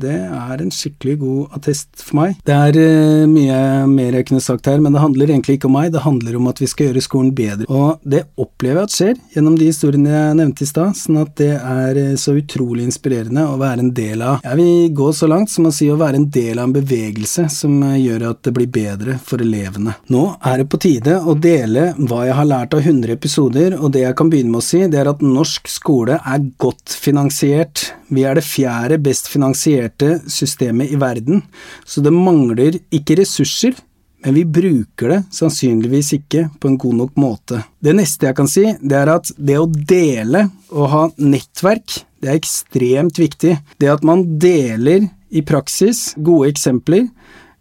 det 0.00 0.16
er 0.24 0.62
en 0.62 0.72
skikkelig 0.72 1.16
god 1.20 1.58
attest 1.58 1.88
for 2.00 2.18
meg. 2.20 2.38
Det 2.46 2.54
er 2.54 2.78
uh, 2.78 3.24
mye 3.28 3.58
mer 3.90 4.18
jeg 4.18 4.28
kunne 4.30 4.44
sagt 4.44 4.68
her, 4.70 4.80
men 4.82 4.94
det 4.94 5.02
handler 5.02 5.32
egentlig 5.32 5.58
ikke 5.58 5.68
om 5.68 5.76
meg, 5.78 5.92
det 5.94 6.04
handler 6.04 6.38
om 6.38 6.48
at 6.50 6.62
vi 6.62 6.68
skal 6.70 6.88
gjøre 6.88 7.04
skolen 7.04 7.32
bedre. 7.36 7.68
Og 7.68 8.02
det 8.08 8.24
opplever 8.40 8.82
jeg 8.82 8.88
at 8.88 8.96
skjer, 8.96 9.20
gjennom 9.34 9.58
de 9.58 9.68
historiene 9.70 10.14
jeg 10.14 10.38
nevnte 10.40 10.64
i 10.64 10.70
stad, 10.70 10.96
sånn 10.98 11.20
at 11.22 11.34
det 11.40 11.52
er 11.58 12.00
uh, 12.02 12.14
så 12.20 12.36
utrolig 12.38 12.86
inspirerende 12.88 13.46
å 13.48 13.58
være 13.60 13.84
en 13.84 13.92
del 13.94 14.24
av 14.24 14.42
Jeg 14.44 14.58
vil 14.60 14.92
gå 14.96 15.10
så 15.16 15.28
langt 15.30 15.52
som 15.52 15.68
å 15.68 15.74
si 15.74 15.90
å 15.90 15.98
være 16.00 16.20
en 16.22 16.28
del 16.32 16.58
av 16.58 16.68
en 16.68 16.76
bevegelse 16.78 17.48
som 17.52 17.76
gjør 17.98 18.28
at 18.32 18.42
det 18.46 18.54
blir 18.56 18.70
bedre 18.72 19.18
for 19.24 19.42
elevene. 19.44 19.96
Nå 20.12 20.24
er 20.46 20.62
det 20.62 20.68
på 20.72 20.80
tide 20.82 21.18
å 21.20 21.36
dele 21.38 21.90
hva 21.98 22.24
jeg 22.26 22.36
har 22.38 22.48
lært 22.48 22.76
av 22.76 22.84
100 22.84 23.14
episoder, 23.14 23.76
og 23.78 23.92
det 23.94 24.04
jeg 24.04 24.16
kan 24.18 24.30
begynne 24.32 24.54
med 24.54 24.62
å 24.62 24.66
si, 24.66 24.82
det 24.88 25.00
er 25.02 25.10
at 25.12 25.24
norsk 25.24 25.68
skole 25.70 26.18
er 26.18 26.37
er 26.38 26.46
godt 26.60 26.94
finansiert. 26.94 27.92
Vi 28.08 28.24
er 28.26 28.38
det 28.38 28.46
fjerde 28.46 28.98
best 29.02 29.28
finansierte 29.30 30.18
systemet 30.30 30.92
i 30.94 31.00
verden, 31.00 31.42
så 31.84 32.02
det 32.04 32.14
mangler 32.14 32.78
ikke 32.94 33.18
ressurser, 33.20 33.76
men 34.24 34.34
vi 34.34 34.44
bruker 34.44 35.12
det 35.12 35.18
sannsynligvis 35.34 36.12
ikke 36.16 36.48
på 36.58 36.70
en 36.70 36.78
god 36.80 36.96
nok 37.02 37.20
måte. 37.20 37.62
Det 37.78 37.94
neste 37.94 38.26
jeg 38.26 38.38
kan 38.38 38.50
si, 38.50 38.64
det 38.82 38.98
er 38.98 39.12
at 39.12 39.30
det 39.38 39.58
å 39.60 39.68
dele 39.68 40.48
og 40.72 40.90
ha 40.94 41.04
nettverk, 41.22 42.00
det 42.18 42.32
er 42.32 42.40
ekstremt 42.40 43.20
viktig. 43.20 43.54
Det 43.78 43.92
at 43.92 44.02
man 44.06 44.24
deler 44.42 45.06
i 45.30 45.44
praksis 45.46 46.16
gode 46.16 46.50
eksempler, 46.50 47.06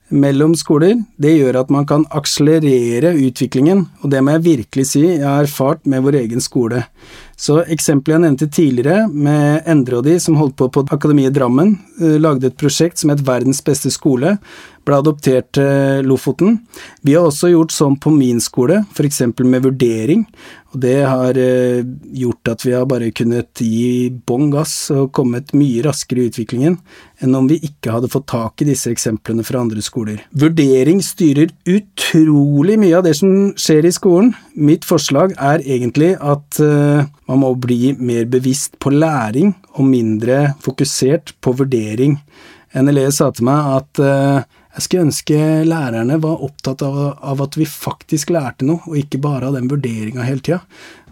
mellom 0.08 0.54
skoler, 0.56 0.96
det 1.20 1.34
gjør 1.36 1.62
at 1.62 1.72
man 1.74 1.88
kan 1.88 2.06
akselerere 2.16 3.12
utviklingen, 3.20 3.86
og 4.02 4.12
det 4.12 4.22
må 4.24 4.38
jeg 4.38 4.46
virkelig 4.46 4.86
si 4.94 5.04
jeg 5.04 5.26
har 5.26 5.44
erfart 5.44 5.84
med 5.90 6.06
vår 6.06 6.22
egen 6.22 6.44
skole. 6.44 6.86
Så 7.38 7.60
eksempelet 7.70 8.16
jeg 8.16 8.24
nevnte 8.24 8.48
tidligere, 8.50 9.04
med 9.14 9.68
Endre 9.70 10.00
og 10.00 10.08
de 10.08 10.16
som 10.22 10.40
holdt 10.40 10.56
på 10.58 10.72
på 10.74 10.82
Akademiet 10.90 11.36
Drammen, 11.36 11.76
eh, 12.02 12.18
lagde 12.18 12.50
et 12.50 12.58
prosjekt 12.58 12.98
som 12.98 13.12
het 13.14 13.22
Verdens 13.22 13.62
beste 13.62 13.92
skole, 13.94 14.40
ble 14.88 14.98
adoptert 14.98 15.52
til 15.54 16.08
Lofoten. 16.08 16.62
Vi 17.06 17.14
har 17.14 17.28
også 17.28 17.52
gjort 17.52 17.76
sånn 17.76 18.00
på 18.02 18.10
min 18.16 18.40
skole, 18.42 18.86
f.eks. 18.96 19.22
med 19.44 19.68
vurdering, 19.68 20.24
og 20.74 20.82
det 20.82 20.96
har 21.06 21.38
eh, 21.38 21.86
gjort 22.18 22.54
at 22.56 22.66
vi 22.66 22.74
har 22.74 22.88
bare 22.90 23.12
kunnet 23.16 23.62
gi 23.62 24.10
bånn 24.10 24.50
gass 24.54 24.90
og 24.96 25.12
kommet 25.14 25.54
mye 25.54 25.84
raskere 25.86 26.24
i 26.24 26.32
utviklingen 26.32 26.80
enn 27.22 27.38
om 27.38 27.48
vi 27.50 27.60
ikke 27.66 27.94
hadde 27.94 28.10
fått 28.12 28.28
tak 28.34 28.62
i 28.62 28.68
disse 28.72 28.92
eksemplene 28.94 29.46
fra 29.46 29.62
andre 29.62 29.82
skoler. 29.86 30.24
Vurdering 30.38 31.02
styrer 31.06 31.54
utrolig 31.70 32.78
mye 32.82 32.98
av 32.98 33.06
det 33.08 33.16
som 33.22 33.54
skjer 33.58 33.88
i 33.88 33.94
skolen. 33.96 34.34
Mitt 34.58 34.88
forslag 34.90 35.36
er 35.38 35.62
egentlig 35.62 36.16
at 36.18 36.58
uh, 36.66 37.06
man 37.30 37.42
må 37.44 37.52
bli 37.62 37.92
mer 37.94 38.26
bevisst 38.26 38.80
på 38.82 38.90
læring 38.90 39.52
og 39.78 39.86
mindre 39.86 40.56
fokusert 40.66 41.36
på 41.46 41.52
vurdering. 41.60 42.16
En 42.74 42.90
elev 42.90 43.12
sa 43.14 43.30
til 43.30 43.46
meg 43.46 43.68
at 43.76 44.02
uh, 44.02 44.40
jeg 44.74 44.86
skulle 44.86 45.06
ønske 45.06 45.42
lærerne 45.68 46.18
var 46.24 46.42
opptatt 46.48 46.82
av, 46.86 46.98
av, 47.22 47.44
at 47.46 47.58
vi 47.58 47.68
faktisk 47.70 48.34
lærte 48.34 48.66
noe, 48.66 48.82
og 48.90 48.98
ikke 48.98 49.22
bare 49.22 49.52
av 49.52 49.60
den 49.60 49.70
vurderinga 49.70 50.26
hele 50.26 50.42
tida. 50.42 50.64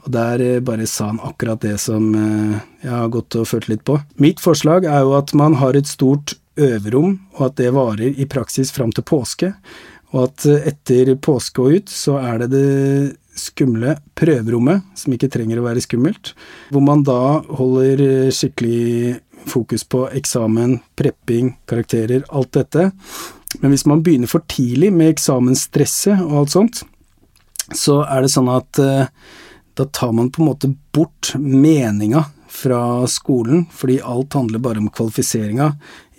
Og 0.01 0.09
der 0.15 0.41
uh, 0.41 0.63
bare 0.65 0.87
sa 0.89 1.11
han 1.11 1.21
akkurat 1.21 1.61
det 1.61 1.75
som 1.83 2.07
jeg 2.15 2.93
har 2.95 3.11
gått 3.13 3.37
og 3.37 3.45
følt 3.51 3.69
litt 3.69 3.83
på. 3.85 3.99
Mitt 4.21 4.41
forslag 4.41 4.87
er 4.89 5.05
jo 5.05 5.13
at 5.19 5.35
man 5.37 5.59
har 5.61 5.77
et 5.77 5.91
stort 5.91 6.33
øverom, 6.57 7.19
og 7.37 7.51
at 7.51 7.59
det 7.61 7.75
varer 7.77 8.17
i 8.17 8.25
praksis 8.25 8.73
fram 8.73 8.89
til 8.95 9.05
påske. 9.05 9.51
Og 10.15 10.31
at 10.31 10.47
etter 10.71 11.13
påske 11.21 11.61
og 11.61 11.77
ut, 11.77 11.93
så 11.93 12.17
er 12.23 12.41
det 12.41 12.49
det 12.55 12.65
skumle 13.35 13.97
prøverommet, 14.17 14.85
som 14.97 15.13
ikke 15.15 15.29
trenger 15.31 15.59
å 15.59 15.67
være 15.67 15.83
skummelt, 15.83 16.33
hvor 16.71 16.83
man 16.83 17.03
da 17.05 17.41
holder 17.59 18.31
skikkelig 18.33 19.19
fokus 19.45 19.85
på 19.87 20.05
eksamen, 20.17 20.79
prepping, 20.97 21.53
karakterer, 21.69 22.25
alt 22.33 22.53
dette. 22.57 22.89
Men 23.61 23.73
hvis 23.73 23.85
man 23.87 24.01
begynner 24.03 24.31
for 24.31 24.45
tidlig 24.49 24.91
med 24.95 25.13
eksamensstresset 25.13 26.23
og 26.25 26.39
alt 26.41 26.55
sånt, 26.55 26.81
så 27.75 28.01
er 28.05 28.25
det 28.25 28.31
sånn 28.33 28.49
at 28.51 28.81
uh, 28.81 29.07
da 29.75 29.87
tar 29.91 30.13
man 30.15 30.31
på 30.31 30.41
en 30.41 30.49
måte 30.51 30.71
bort 30.95 31.33
meninga 31.39 32.25
fra 32.55 32.81
skolen, 33.11 33.65
fordi 33.71 33.99
alt 34.01 34.33
handler 34.33 34.63
bare 34.63 34.81
om 34.81 34.89
kvalifiseringa, 34.89 35.73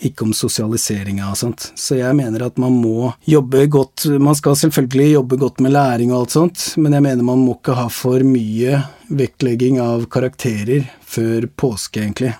ikke 0.07 0.27
om 0.27 0.33
sosialiseringa 0.37 1.31
og 1.31 1.39
sånt. 1.41 1.71
Så 1.81 1.97
jeg 1.97 2.17
mener 2.19 2.47
at 2.47 2.59
man 2.61 2.75
må 2.77 3.15
jobbe 3.25 3.63
godt 3.73 4.05
Man 4.21 4.37
skal 4.37 4.59
selvfølgelig 4.61 5.15
jobbe 5.15 5.39
godt 5.41 5.63
med 5.65 5.73
læring 5.73 6.13
og 6.13 6.21
alt 6.21 6.35
sånt, 6.37 6.65
men 6.77 6.93
jeg 6.93 7.07
mener 7.07 7.25
man 7.25 7.45
må 7.45 7.57
ikke 7.57 7.79
ha 7.79 7.87
for 7.89 8.25
mye 8.27 8.83
vektlegging 9.09 9.81
av 9.81 10.05
karakterer 10.13 10.91
før 11.01 11.49
påske, 11.57 12.03
egentlig. 12.03 12.35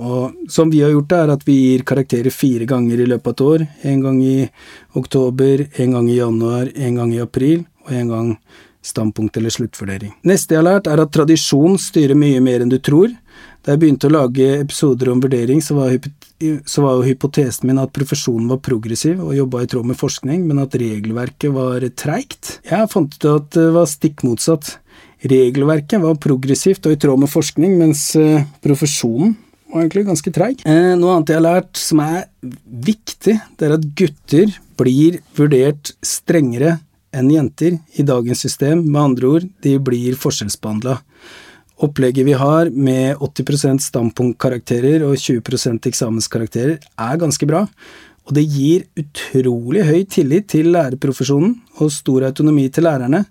Og 0.00 0.32
som 0.48 0.70
vi 0.72 0.80
har 0.80 0.94
gjort, 0.94 1.10
det 1.10 1.18
er 1.20 1.32
at 1.34 1.42
vi 1.44 1.56
gir 1.58 1.84
karakterer 1.84 2.32
fire 2.32 2.64
ganger 2.68 3.02
i 3.04 3.08
løpet 3.08 3.26
av 3.26 3.34
et 3.34 3.42
år. 3.48 3.66
En 3.92 4.04
gang 4.06 4.20
i 4.24 4.36
oktober, 4.96 5.66
en 5.76 5.98
gang 5.98 6.08
i 6.08 6.20
januar, 6.20 6.70
en 6.74 7.02
gang 7.02 7.12
i 7.12 7.20
april, 7.20 7.66
og 7.84 7.92
en 7.92 8.14
gang 8.14 8.30
standpunkt 8.84 9.36
eller 9.36 9.52
sluttvurdering. 9.52 10.14
Neste 10.28 10.54
jeg 10.54 10.62
har 10.62 10.68
lært, 10.68 10.88
er 10.88 11.00
at 11.04 11.12
tradisjon 11.12 11.78
styrer 11.80 12.16
mye 12.18 12.40
mer 12.44 12.64
enn 12.64 12.72
du 12.72 12.78
tror. 12.84 13.12
Da 13.64 13.72
jeg 13.72 13.80
begynte 13.80 14.10
å 14.10 14.12
lage 14.12 14.46
episoder 14.58 15.08
om 15.08 15.22
vurdering, 15.24 15.62
så 15.64 15.78
var, 15.78 15.94
så 16.68 16.82
var 16.84 16.98
jo 16.98 17.06
hypotesen 17.06 17.70
min 17.70 17.80
at 17.80 17.94
profesjonen 17.96 18.50
var 18.52 18.60
progressiv 18.64 19.22
og 19.24 19.32
jobba 19.38 19.62
i 19.64 19.68
tråd 19.72 19.88
med 19.88 19.96
forskning, 19.96 20.42
men 20.50 20.60
at 20.60 20.76
regelverket 20.76 21.54
var 21.54 21.86
treigt. 21.96 22.58
Jeg 22.68 22.90
fant 22.92 23.16
ut 23.16 23.28
at 23.30 23.48
det 23.56 23.70
var 23.72 23.88
stikk 23.88 24.20
motsatt. 24.28 24.74
Regelverket 25.24 26.02
var 26.02 26.20
progressivt 26.20 26.84
og 26.84 26.92
i 26.92 27.00
tråd 27.00 27.24
med 27.24 27.32
forskning, 27.32 27.78
mens 27.80 28.10
eh, 28.20 28.44
profesjonen 28.64 29.32
var 29.72 29.80
egentlig 29.80 30.04
ganske 30.10 30.34
treig. 30.36 30.60
Eh, 30.68 30.92
noe 31.00 31.16
annet 31.16 31.32
jeg 31.32 31.40
har 31.40 31.46
lært 31.46 31.80
som 31.80 32.04
er 32.04 32.26
viktig, 32.68 33.38
det 33.56 33.64
er 33.70 33.78
at 33.78 33.88
gutter 33.96 34.52
blir 34.76 35.22
vurdert 35.38 35.94
strengere 36.04 36.82
enn 37.14 37.32
jenter 37.32 37.78
i 37.96 38.04
dagens 38.04 38.44
system. 38.44 38.84
Med 38.84 39.00
andre 39.00 39.32
ord, 39.38 39.48
de 39.64 39.78
blir 39.80 40.20
forskjellsbehandla. 40.20 40.98
Opplegget 41.82 42.26
vi 42.26 42.36
har 42.38 42.70
med 42.70 43.16
80% 43.18 43.82
standpunktkarakterer 43.82 45.02
og 45.02 45.16
20% 45.18 45.88
eksamenskarakterer 45.90 46.78
er 46.78 47.20
ganske 47.20 47.48
bra, 47.50 47.64
og 48.24 48.36
det 48.38 48.46
gir 48.46 48.86
utrolig 49.00 49.82
høy 49.84 50.00
tillit 50.08 50.46
til 50.54 50.70
lærerprofesjonen 50.72 51.56
og 51.82 51.92
stor 51.92 52.28
autonomi 52.30 52.68
til 52.72 52.86
lærerne. 52.86 53.24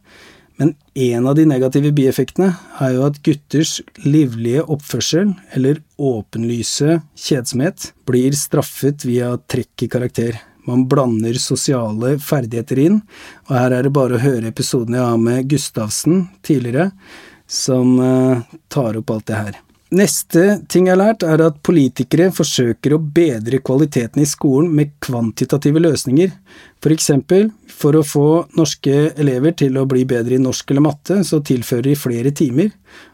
Men 0.62 0.76
en 0.94 1.26
av 1.26 1.38
de 1.40 1.48
negative 1.50 1.90
bieffektene 1.96 2.52
er 2.84 2.94
jo 2.98 3.08
at 3.08 3.18
gutters 3.26 3.80
livlige 4.06 4.62
oppførsel, 4.70 5.34
eller 5.56 5.82
åpenlyse 5.98 7.00
kjedsomhet, 7.18 7.90
blir 8.06 8.36
straffet 8.38 9.08
via 9.08 9.34
trekk 9.50 9.88
i 9.88 9.90
karakter. 9.96 10.38
Man 10.70 10.86
blander 10.88 11.40
sosiale 11.42 12.18
ferdigheter 12.24 12.80
inn, 12.86 13.02
og 13.50 13.58
her 13.58 13.80
er 13.80 13.88
det 13.88 13.96
bare 13.96 14.20
å 14.20 14.24
høre 14.24 14.52
episoden 14.52 15.00
jeg 15.00 15.04
har 15.04 15.20
med 15.20 15.50
Gustavsen 15.52 16.28
tidligere, 16.46 16.92
som 17.54 18.00
uh, 18.00 18.42
tar 18.74 18.98
opp 18.98 19.14
alt 19.14 19.30
det 19.30 19.38
her. 19.38 19.62
Neste 19.94 20.64
ting 20.74 20.88
jeg 20.88 20.96
har 20.96 21.02
lært, 21.04 21.24
er 21.28 21.42
at 21.46 21.60
politikere 21.62 22.32
forsøker 22.34 22.96
å 22.96 23.02
bedre 23.14 23.60
kvaliteten 23.62 24.24
i 24.24 24.26
skolen 24.26 24.72
med 24.74 24.96
kvantitative 25.04 25.84
løsninger. 25.84 26.32
For 26.82 26.96
eksempel, 26.96 27.52
for 27.70 28.00
å 28.00 28.02
få 28.08 28.26
norske 28.58 29.12
elever 29.22 29.54
til 29.60 29.78
å 29.78 29.86
bli 29.90 30.02
bedre 30.10 30.40
i 30.40 30.42
norsk 30.42 30.74
eller 30.74 30.88
matte, 30.88 31.20
så 31.28 31.44
tilfører 31.46 31.92
de 31.92 32.00
flere 32.00 32.34
timer, 32.34 32.72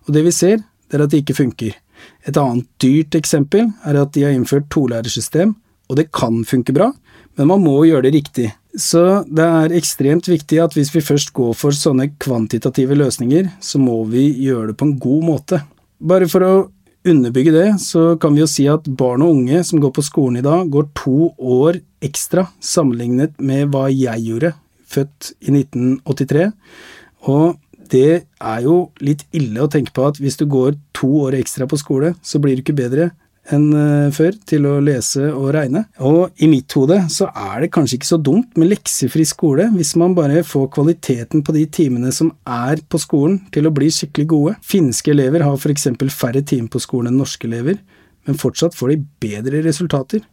og 0.07 0.15
det 0.15 0.23
vi 0.29 0.35
ser, 0.35 0.63
det 0.87 0.95
er 0.95 1.03
at 1.03 1.11
det 1.11 1.23
ikke 1.25 1.39
funker. 1.41 1.75
Et 2.23 2.39
annet 2.39 2.69
dyrt 2.79 3.19
eksempel 3.19 3.67
er 3.83 3.99
at 3.99 4.15
de 4.15 4.23
har 4.23 4.37
innført 4.37 4.71
tolærersystem, 4.71 5.51
og 5.89 5.99
det 5.99 6.07
kan 6.15 6.45
funke 6.47 6.75
bra, 6.75 6.93
men 7.35 7.51
man 7.51 7.65
må 7.65 7.75
gjøre 7.89 8.07
det 8.07 8.15
riktig. 8.15 8.47
Så 8.77 9.23
det 9.25 9.45
er 9.45 9.73
ekstremt 9.73 10.27
viktig 10.29 10.59
at 10.61 10.75
hvis 10.77 10.91
vi 10.93 11.01
først 11.01 11.31
går 11.33 11.55
for 11.57 11.73
sånne 11.73 12.11
kvantitative 12.21 12.97
løsninger, 12.97 13.49
så 13.61 13.81
må 13.81 14.03
vi 14.11 14.27
gjøre 14.45 14.71
det 14.71 14.77
på 14.77 14.85
en 14.85 14.99
god 15.01 15.25
måte. 15.25 15.61
Bare 15.99 16.29
for 16.29 16.45
å 16.45 16.53
underbygge 17.09 17.53
det, 17.55 17.67
så 17.81 18.13
kan 18.21 18.35
vi 18.35 18.43
jo 18.43 18.49
si 18.49 18.67
at 18.69 18.85
barn 18.99 19.23
og 19.25 19.39
unge 19.39 19.63
som 19.65 19.81
går 19.81 19.93
på 19.95 20.05
skolen 20.05 20.41
i 20.41 20.45
dag, 20.45 20.69
går 20.69 20.91
to 20.99 21.31
år 21.37 21.79
ekstra 22.05 22.45
sammenlignet 22.61 23.39
med 23.41 23.71
hva 23.73 23.87
jeg 23.89 24.27
gjorde, 24.27 24.53
født 24.89 25.31
i 25.41 25.55
1983. 25.55 26.51
Og 27.31 27.57
det 27.89 28.11
er 28.21 28.59
jo 28.63 28.77
litt 29.01 29.25
ille 29.35 29.63
å 29.63 29.71
tenke 29.71 29.95
på 29.95 30.05
at 30.05 30.19
hvis 30.21 30.37
du 30.37 30.45
går 30.49 30.77
to 30.95 31.09
år 31.25 31.39
ekstra 31.39 31.65
på 31.69 31.79
skole, 31.79 32.13
så 32.21 32.41
blir 32.41 32.57
du 32.57 32.63
ikke 32.63 32.77
bedre 32.77 33.09
enn 33.53 33.67
eh, 33.73 34.09
før 34.13 34.35
til 34.49 34.67
å 34.69 34.75
lese 34.83 35.29
og 35.31 35.51
regne. 35.55 35.85
Og 36.05 36.41
i 36.43 36.49
mitt 36.51 36.71
hode 36.77 36.99
så 37.11 37.29
er 37.31 37.63
det 37.63 37.71
kanskje 37.75 37.99
ikke 37.99 38.11
så 38.11 38.19
dumt 38.21 38.59
med 38.59 38.71
leksefri 38.73 39.25
skole 39.27 39.69
hvis 39.75 39.95
man 39.99 40.15
bare 40.17 40.43
får 40.47 40.69
kvaliteten 40.75 41.43
på 41.45 41.55
de 41.55 41.65
timene 41.79 42.13
som 42.15 42.31
er 42.45 42.81
på 42.89 43.01
skolen 43.01 43.39
til 43.53 43.69
å 43.69 43.73
bli 43.75 43.91
skikkelig 43.93 44.27
gode. 44.33 44.57
Finske 44.65 45.13
elever 45.15 45.45
har 45.45 45.69
eksempel 45.69 46.11
færre 46.13 46.43
timer 46.43 46.71
på 46.73 46.81
skolen 46.83 47.13
enn 47.13 47.21
norske 47.21 47.47
elever, 47.49 47.79
men 48.27 48.37
fortsatt 48.37 48.77
får 48.77 48.93
de 48.93 49.01
bedre 49.23 49.63
resultater. 49.65 50.23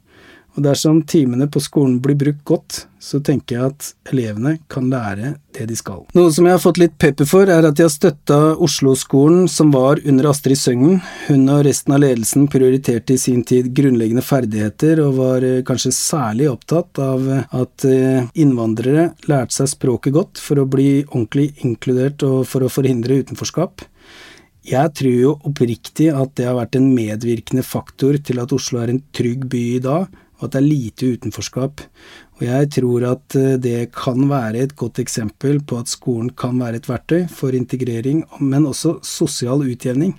Og 0.57 0.65
dersom 0.65 1.03
timene 1.05 1.51
på 1.53 1.61
skolen 1.61 1.99
blir 2.01 2.17
brukt 2.17 2.45
godt, 2.49 2.87
så 3.07 3.21
tenker 3.23 3.59
jeg 3.59 3.71
at 3.71 3.89
elevene 4.09 4.55
kan 4.73 4.89
lære 4.91 5.35
det 5.55 5.67
de 5.69 5.77
skal. 5.77 6.07
Noe 6.17 6.33
som 6.33 6.49
jeg 6.49 6.57
har 6.57 6.63
fått 6.63 6.81
litt 6.81 6.95
pepper 6.99 7.29
for, 7.29 7.51
er 7.53 7.69
at 7.69 7.77
de 7.77 7.85
har 7.85 7.93
støtta 7.93 8.39
Oslo-skolen 8.65 9.45
som 9.53 9.69
var 9.75 10.01
under 10.09 10.31
Astrid 10.33 10.59
Søgnen. 10.59 11.03
Hun 11.29 11.45
og 11.53 11.63
resten 11.69 11.93
av 11.93 12.01
ledelsen 12.03 12.49
prioriterte 12.53 13.15
i 13.15 13.21
sin 13.21 13.45
tid 13.47 13.69
grunnleggende 13.77 14.25
ferdigheter, 14.25 15.05
og 15.05 15.21
var 15.21 15.45
eh, 15.45 15.61
kanskje 15.67 15.93
særlig 15.95 16.49
opptatt 16.55 17.03
av 17.05 17.29
at 17.45 17.87
eh, 17.87 18.25
innvandrere 18.41 19.11
lærte 19.29 19.61
seg 19.61 19.75
språket 19.77 20.17
godt 20.17 20.41
for 20.43 20.63
å 20.63 20.69
bli 20.71 21.05
ordentlig 21.05 21.51
inkludert 21.69 22.25
og 22.27 22.47
for 22.49 22.65
å 22.65 22.73
forhindre 22.73 23.21
utenforskap. 23.21 23.85
Jeg 24.67 24.91
tror 24.99 25.15
jo 25.15 25.33
oppriktig 25.47 26.09
at 26.11 26.33
det 26.41 26.49
har 26.49 26.57
vært 26.57 26.75
en 26.81 26.89
medvirkende 26.91 27.63
faktor 27.63 28.17
til 28.19 28.41
at 28.43 28.51
Oslo 28.57 28.81
er 28.83 28.91
en 28.91 29.05
trygg 29.15 29.45
by 29.53 29.61
i 29.77 29.83
dag, 29.85 30.09
og 30.37 30.47
at 30.47 30.55
det 30.55 30.61
er 30.61 30.69
lite 30.69 31.11
utenforskap. 31.17 31.83
Og 32.37 32.45
jeg 32.45 32.71
tror 32.77 33.09
at 33.13 33.39
eh, 33.39 33.57
det 33.61 33.91
kan 33.97 34.29
være 34.31 34.67
et 34.67 34.77
godt 34.77 35.01
eksempel 35.03 35.63
på 35.65 35.81
at 35.81 35.91
skolen 35.93 36.31
kan 36.37 36.61
være 36.61 36.83
et 36.83 36.89
verktøy 36.91 37.27
for 37.33 37.57
integrering, 37.57 38.25
men 38.41 38.69
også 38.69 38.99
sosial 39.07 39.65
utjevning. 39.65 40.17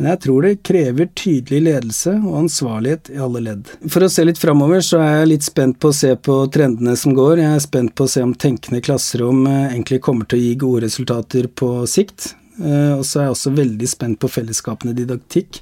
Men 0.00 0.14
jeg 0.14 0.20
tror 0.24 0.46
det 0.46 0.62
krever 0.64 1.10
tydelig 1.12 1.58
ledelse 1.66 2.14
og 2.16 2.38
ansvarlighet 2.38 3.10
i 3.12 3.18
alle 3.20 3.42
ledd. 3.44 3.68
For 3.92 4.06
å 4.06 4.08
se 4.08 4.24
litt 4.24 4.40
framover, 4.40 4.80
så 4.80 5.02
er 5.04 5.10
jeg 5.18 5.30
litt 5.34 5.44
spent 5.44 5.76
på 5.76 5.90
å 5.92 5.96
se 5.98 6.14
på 6.16 6.38
trendene 6.54 6.94
som 6.96 7.12
går. 7.14 7.42
Jeg 7.42 7.58
er 7.58 7.64
spent 7.66 7.92
på 7.92 8.06
å 8.06 8.12
se 8.14 8.24
om 8.24 8.32
tenkende 8.32 8.80
klasserom 8.86 9.44
eh, 9.44 9.66
egentlig 9.74 10.00
kommer 10.06 10.24
til 10.26 10.40
å 10.40 10.46
gi 10.46 10.54
gode 10.64 10.86
resultater 10.86 11.50
på 11.52 11.72
sikt. 11.90 12.32
Eh, 12.60 12.94
og 12.96 13.04
så 13.04 13.20
er 13.20 13.28
jeg 13.28 13.36
også 13.36 13.54
veldig 13.60 13.90
spent 13.92 14.20
på 14.20 14.32
fellesskapende 14.32 14.96
didaktikk, 14.96 15.60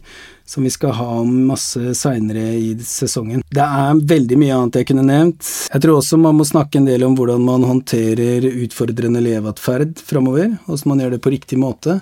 som 0.49 0.65
vi 0.65 0.71
skal 0.73 0.95
ha 0.97 1.23
masse 1.25 1.93
seinere 1.99 2.55
i 2.57 2.71
sesongen. 2.81 3.43
Det 3.53 3.65
er 3.65 4.01
veldig 4.15 4.39
mye 4.41 4.57
annet 4.57 4.81
jeg 4.81 4.89
kunne 4.89 5.05
nevnt. 5.05 5.45
Jeg 5.75 5.85
tror 5.85 5.99
også 5.99 6.21
man 6.21 6.39
må 6.39 6.47
snakke 6.49 6.81
en 6.81 6.89
del 6.89 7.05
om 7.05 7.17
hvordan 7.19 7.45
man 7.45 7.67
håndterer 7.69 8.47
utfordrende 8.49 9.21
elevatferd 9.21 10.01
framover, 10.01 10.57
hvordan 10.65 10.93
man 10.95 11.05
gjør 11.05 11.17
det 11.17 11.23
på 11.27 11.35
riktig 11.37 11.61
måte. 11.61 11.99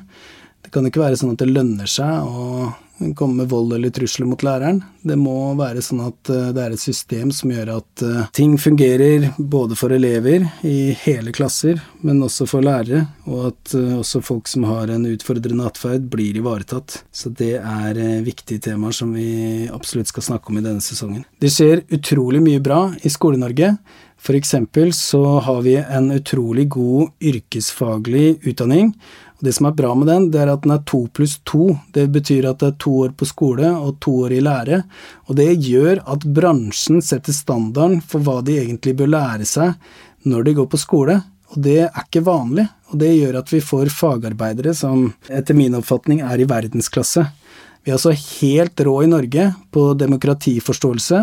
Det 0.67 0.73
kan 0.75 0.87
ikke 0.89 1.05
være 1.05 1.19
sånn 1.21 1.37
at 1.37 1.43
det 1.45 1.47
lønner 1.47 1.87
seg 1.87 2.27
å 2.27 2.73
komme 3.15 3.35
med 3.43 3.49
vold 3.49 3.75
eller 3.77 3.91
trusler 3.91 4.27
mot 4.27 4.43
læreren. 4.43 4.81
Det 5.07 5.17
må 5.21 5.55
være 5.55 5.83
sånn 5.85 6.01
at 6.07 6.31
eh, 6.33 6.49
det 6.57 6.63
er 6.63 6.75
et 6.75 6.83
system 6.83 7.31
som 7.35 7.53
gjør 7.53 7.75
at 7.77 8.03
eh, 8.03 8.31
ting 8.35 8.57
fungerer 8.59 9.29
både 9.39 9.77
for 9.79 9.95
elever 9.95 10.49
i 10.67 10.91
hele 11.05 11.35
klasser, 11.37 11.79
men 12.01 12.23
også 12.25 12.49
for 12.51 12.65
lærere, 12.67 13.05
og 13.29 13.53
at 13.53 13.77
eh, 13.77 13.93
også 14.01 14.25
folk 14.25 14.51
som 14.51 14.67
har 14.67 14.91
en 14.91 15.07
utfordrende 15.13 15.69
atferd, 15.69 16.09
blir 16.11 16.41
ivaretatt. 16.41 17.03
Så 17.13 17.31
det 17.37 17.55
er 17.61 18.01
viktige 18.27 18.65
temaer 18.71 18.97
som 18.97 19.13
vi 19.15 19.69
absolutt 19.71 20.11
skal 20.11 20.27
snakke 20.33 20.51
om 20.51 20.59
i 20.59 20.65
denne 20.65 20.83
sesongen. 20.83 21.23
Det 21.39 21.53
skjer 21.53 21.85
utrolig 21.95 22.43
mye 22.43 22.65
bra 22.65 22.89
i 23.05 23.13
Skole-Norge. 23.13 23.77
For 24.17 24.35
eksempel 24.35 24.91
så 24.97 25.21
har 25.45 25.61
vi 25.63 25.77
en 25.77 26.09
utrolig 26.15 26.65
god 26.73 27.13
yrkesfaglig 27.21 28.41
utdanning 28.49 28.95
og 29.37 29.45
Det 29.45 29.53
som 29.53 29.67
er 29.69 29.77
bra 29.77 29.93
med 29.95 30.09
den, 30.09 30.31
det 30.33 30.41
er 30.41 30.51
at 30.55 30.63
den 30.65 30.73
er 30.73 30.83
to 30.89 31.03
pluss 31.13 31.37
to. 31.45 31.69
Det 31.93 32.07
betyr 32.13 32.49
at 32.49 32.63
det 32.63 32.71
er 32.71 32.79
to 32.81 32.95
år 33.05 33.13
på 33.13 33.29
skole 33.29 33.69
og 33.69 33.99
to 34.01 34.15
år 34.25 34.33
i 34.33 34.41
lære. 34.41 34.83
Og 35.29 35.37
det 35.37 35.51
gjør 35.61 36.01
at 36.09 36.25
bransjen 36.25 37.03
setter 37.05 37.37
standarden 37.37 38.01
for 38.01 38.25
hva 38.25 38.41
de 38.47 38.57
egentlig 38.63 38.97
bør 38.97 39.13
lære 39.13 39.49
seg 39.49 39.75
når 40.27 40.47
de 40.47 40.57
går 40.57 40.71
på 40.73 40.81
skole. 40.81 41.19
Og 41.53 41.61
det 41.63 41.77
er 41.85 42.01
ikke 42.01 42.25
vanlig, 42.27 42.65
og 42.91 42.99
det 43.03 43.13
gjør 43.13 43.41
at 43.43 43.53
vi 43.53 43.61
får 43.63 43.93
fagarbeidere 43.93 44.73
som 44.75 45.11
etter 45.29 45.55
min 45.55 45.77
oppfatning 45.79 46.25
er 46.25 46.41
i 46.41 46.49
verdensklasse. 46.49 47.27
Vi 47.87 47.93
er 47.93 48.01
altså 48.01 48.11
helt 48.11 48.81
rå 48.83 48.93
i 49.05 49.07
Norge 49.07 49.43
på 49.71 49.83
demokratiforståelse, 49.95 51.21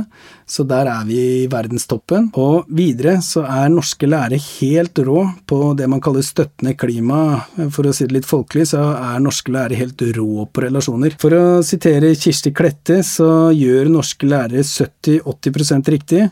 så 0.47 0.63
der 0.63 0.87
er 0.87 1.01
vi 1.03 1.17
i 1.41 1.47
verdenstoppen. 1.51 2.29
Og 2.39 2.69
videre 2.71 3.17
så 3.19 3.41
er 3.43 3.67
norske 3.73 4.07
lærere 4.07 4.39
helt 4.39 5.01
rå 5.03 5.25
på 5.43 5.57
det 5.75 5.89
man 5.91 5.99
kaller 6.05 6.23
støttende 6.23 6.71
klima. 6.79 7.17
For 7.67 7.83
å 7.83 7.91
si 7.91 8.07
det 8.07 8.15
litt 8.15 8.29
folkelig, 8.29 8.69
så 8.71 8.79
er 8.95 9.19
norske 9.19 9.51
lærere 9.51 9.81
helt 9.81 10.05
rå 10.15 10.45
på 10.47 10.63
relasjoner. 10.63 11.17
For 11.19 11.35
å 11.35 11.43
sitere 11.67 12.13
Kirsti 12.15 12.53
Klette, 12.55 13.01
så 13.03 13.51
gjør 13.51 13.91
norske 13.91 14.29
lærere 14.31 14.63
70-80% 14.63 15.91
riktig. 15.91 16.29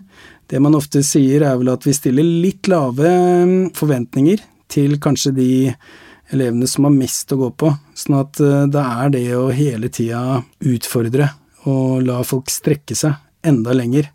Det 0.48 0.64
man 0.64 0.80
ofte 0.80 1.04
sier 1.04 1.44
er 1.44 1.60
vel 1.60 1.74
at 1.76 1.84
vi 1.84 1.98
stiller 1.98 2.32
litt 2.48 2.72
lave 2.72 3.12
forventninger 3.76 4.48
til 4.72 4.96
kanskje 5.04 5.36
de 5.36 5.52
elevene 6.30 6.70
som 6.70 6.88
har 6.88 6.96
mest 6.96 7.32
å 7.34 7.40
gå 7.42 7.52
på. 7.64 7.74
Sånn 7.98 8.20
at 8.22 8.42
eh, 8.44 8.66
det 8.72 8.86
er 9.02 9.14
det 9.14 9.28
å 9.38 9.50
hele 9.56 9.92
tida 9.94 10.42
utfordre 10.60 11.32
og 11.70 12.02
la 12.08 12.22
folk 12.26 12.50
strekke 12.50 12.98
seg 12.98 13.18
enda 13.46 13.74
lenger. 13.78 14.10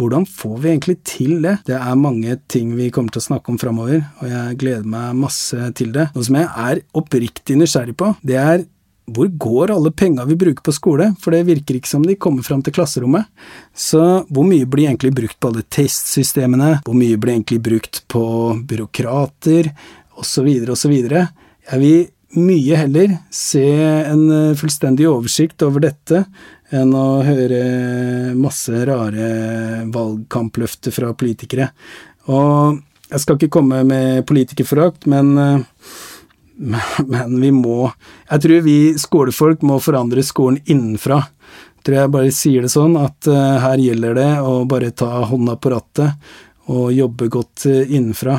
Hvordan 0.00 0.24
får 0.24 0.58
vi 0.62 0.68
egentlig 0.70 0.96
til 1.04 1.40
det? 1.44 1.58
Det 1.68 1.76
er 1.76 1.96
mange 2.00 2.38
ting 2.48 2.72
vi 2.76 2.88
kommer 2.92 3.12
til 3.12 3.20
å 3.20 3.26
snakke 3.26 3.52
om 3.52 3.58
framover, 3.60 4.00
og 4.22 4.30
jeg 4.30 4.58
gleder 4.62 4.88
meg 4.88 5.18
masse 5.18 5.72
til 5.76 5.92
det. 5.92 6.08
Noe 6.14 6.24
som 6.24 6.38
jeg 6.40 6.48
er 6.48 6.80
oppriktig 6.96 7.58
nysgjerrig 7.60 7.96
på, 8.00 8.14
det 8.24 8.38
er 8.40 8.64
hvor 9.10 9.26
går 9.42 9.72
alle 9.74 9.90
penga 9.90 10.24
vi 10.24 10.36
bruker 10.38 10.62
på 10.64 10.72
skole, 10.72 11.10
for 11.20 11.34
det 11.34 11.42
virker 11.48 11.76
ikke 11.76 11.90
som 11.90 12.04
de 12.06 12.16
kommer 12.20 12.46
fram 12.46 12.62
til 12.64 12.74
klasserommet. 12.76 13.26
Så 13.74 14.00
hvor 14.30 14.46
mye 14.46 14.68
blir 14.70 14.88
egentlig 14.88 15.12
brukt 15.18 15.40
på 15.40 15.50
alle 15.50 15.66
testsystemene, 15.66 16.76
hvor 16.86 16.96
mye 16.96 17.18
blir 17.20 17.36
egentlig 17.36 17.60
brukt 17.64 18.04
på 18.08 18.24
byråkrater, 18.70 19.72
osv., 20.20 20.48
osv. 20.70 20.96
Jeg 21.70 21.78
vil 21.78 22.08
mye 22.38 22.78
heller 22.78 23.16
se 23.34 23.62
en 23.62 24.24
eh, 24.30 24.56
fullstendig 24.58 25.06
oversikt 25.10 25.62
over 25.66 25.82
dette 25.82 26.24
enn 26.74 26.92
å 26.94 27.22
høre 27.26 27.62
masse 28.38 28.84
rare 28.86 29.86
valgkampløfter 29.90 30.94
fra 30.94 31.10
politikere. 31.18 31.70
Og 32.30 32.78
jeg 33.10 33.22
skal 33.22 33.38
ikke 33.38 33.54
komme 33.58 33.82
med 33.86 34.22
politikerforakt, 34.30 35.08
men, 35.10 35.32
eh, 35.38 35.88
men 37.12 37.38
vi 37.40 37.50
må 37.54 37.90
Jeg 38.30 38.42
tror 38.44 38.62
vi 38.66 38.78
skolefolk 38.98 39.62
må 39.66 39.80
forandre 39.82 40.22
skolen 40.26 40.60
innenfra. 40.66 41.22
Jeg 41.80 41.86
tror 41.86 41.96
jeg 41.96 42.14
bare 42.14 42.34
sier 42.34 42.66
det 42.66 42.74
sånn 42.74 42.98
at 42.98 43.30
eh, 43.30 43.58
her 43.62 43.82
gjelder 43.82 44.18
det 44.18 44.30
å 44.42 44.62
bare 44.70 44.90
ta 44.90 45.24
hånda 45.26 45.58
på 45.58 45.74
rattet 45.74 46.32
og 46.70 46.92
jobbe 46.94 47.26
godt 47.32 47.66
innenfra 47.66 48.36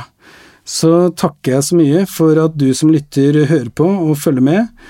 så 0.68 1.10
takker 1.18 1.58
jeg 1.58 1.68
så 1.68 1.78
mye 1.80 2.06
for 2.10 2.38
at 2.42 2.56
du 2.58 2.70
som 2.78 2.92
lytter 2.94 3.44
hører 3.50 3.72
på 3.74 3.88
og 3.88 4.18
følger 4.22 4.46
med. 4.46 4.88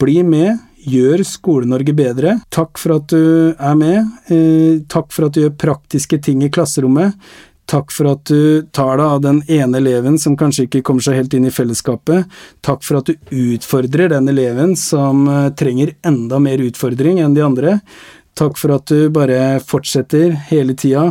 Bli 0.00 0.20
med, 0.24 0.58
gjør 0.80 1.22
Skole-Norge 1.26 1.94
bedre. 1.96 2.38
Takk 2.52 2.80
for 2.80 2.96
at 2.96 3.12
du 3.12 3.52
er 3.52 3.76
med. 3.78 4.00
Eh, 4.32 4.80
takk 4.90 5.10
for 5.12 5.28
at 5.28 5.36
du 5.36 5.44
gjør 5.44 5.56
praktiske 5.60 6.20
ting 6.24 6.44
i 6.44 6.50
klasserommet. 6.52 7.16
Takk 7.70 7.92
for 7.94 8.08
at 8.10 8.24
du 8.26 8.66
tar 8.74 8.96
deg 8.98 9.06
av 9.06 9.20
den 9.22 9.42
ene 9.46 9.78
eleven 9.78 10.16
som 10.18 10.34
kanskje 10.38 10.66
ikke 10.66 10.82
kommer 10.88 11.04
seg 11.04 11.20
helt 11.20 11.36
inn 11.36 11.46
i 11.46 11.54
fellesskapet. 11.54 12.26
Takk 12.66 12.82
for 12.82 12.98
at 12.98 13.10
du 13.10 13.52
utfordrer 13.54 14.10
den 14.10 14.30
eleven 14.32 14.74
som 14.78 15.28
eh, 15.30 15.50
trenger 15.58 15.94
enda 16.06 16.40
mer 16.42 16.62
utfordring 16.64 17.20
enn 17.22 17.36
de 17.36 17.44
andre. 17.46 17.76
Takk 18.38 18.58
for 18.58 18.74
at 18.74 18.90
du 18.90 19.10
bare 19.12 19.60
fortsetter 19.62 20.32
hele 20.48 20.74
tida 20.78 21.10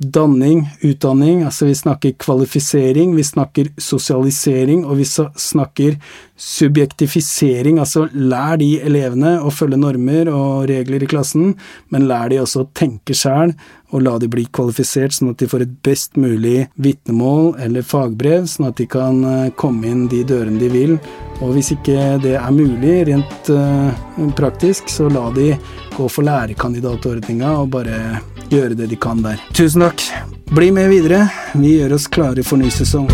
danning, 0.00 0.64
utdanning, 0.80 1.42
altså 1.44 1.66
vi 1.68 1.74
snakker 1.76 2.14
kvalifisering, 2.22 3.12
vi 3.16 3.24
snakker 3.26 3.68
sosialisering, 3.76 4.86
og 4.88 4.96
vi 4.96 5.04
snakker 5.04 5.98
subjektifisering, 6.40 7.78
altså 7.82 8.06
lær 8.14 8.56
de 8.60 8.78
elevene 8.80 9.34
å 9.44 9.52
følge 9.52 9.76
normer 9.80 10.30
og 10.32 10.70
regler 10.70 11.04
i 11.04 11.10
klassen, 11.10 11.52
men 11.92 12.08
lær 12.08 12.32
de 12.32 12.40
også 12.40 12.64
å 12.64 12.70
tenke 12.72 13.16
sjæl, 13.16 13.52
og 13.90 14.04
la 14.04 14.16
de 14.22 14.28
bli 14.30 14.46
kvalifisert 14.54 15.14
sånn 15.14 15.32
at 15.32 15.40
de 15.42 15.48
får 15.50 15.64
et 15.64 15.72
best 15.84 16.18
mulig 16.20 16.68
vitnemål 16.80 17.56
eller 17.64 17.86
fagbrev, 17.86 18.46
sånn 18.50 18.68
at 18.70 18.78
de 18.80 18.86
kan 18.90 19.22
eh, 19.26 19.50
komme 19.58 19.90
inn 19.90 20.06
de 20.10 20.22
dørene 20.26 20.60
de 20.60 20.70
vil. 20.72 20.96
Og 21.40 21.54
hvis 21.56 21.72
ikke 21.74 22.18
det 22.22 22.36
er 22.36 22.52
mulig 22.52 22.98
rent 23.08 23.48
uh, 23.48 23.88
praktisk, 24.36 24.90
så 24.92 25.06
la 25.08 25.30
de 25.32 25.54
gå 25.96 26.08
for 26.12 26.26
lærekandidatordninga 26.26 27.54
og 27.62 27.70
bare 27.72 28.20
gjøre 28.52 28.76
det 28.76 28.90
de 28.92 28.98
kan 29.00 29.24
der. 29.24 29.40
Tusen 29.56 29.86
takk. 29.86 30.04
Bli 30.52 30.68
med 30.76 30.92
videre. 30.92 31.24
Vi 31.56 31.78
gjør 31.78 31.96
oss 31.96 32.10
klare 32.12 32.44
for 32.44 32.60
ny 32.60 32.68
sesong. 32.74 33.08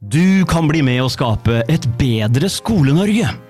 Du 0.00 0.46
kan 0.48 0.70
bli 0.70 0.86
med 0.86 1.02
å 1.02 1.10
skape 1.10 1.64
et 1.66 1.86
bedre 1.98 2.48
Skole-Norge. 2.50 3.49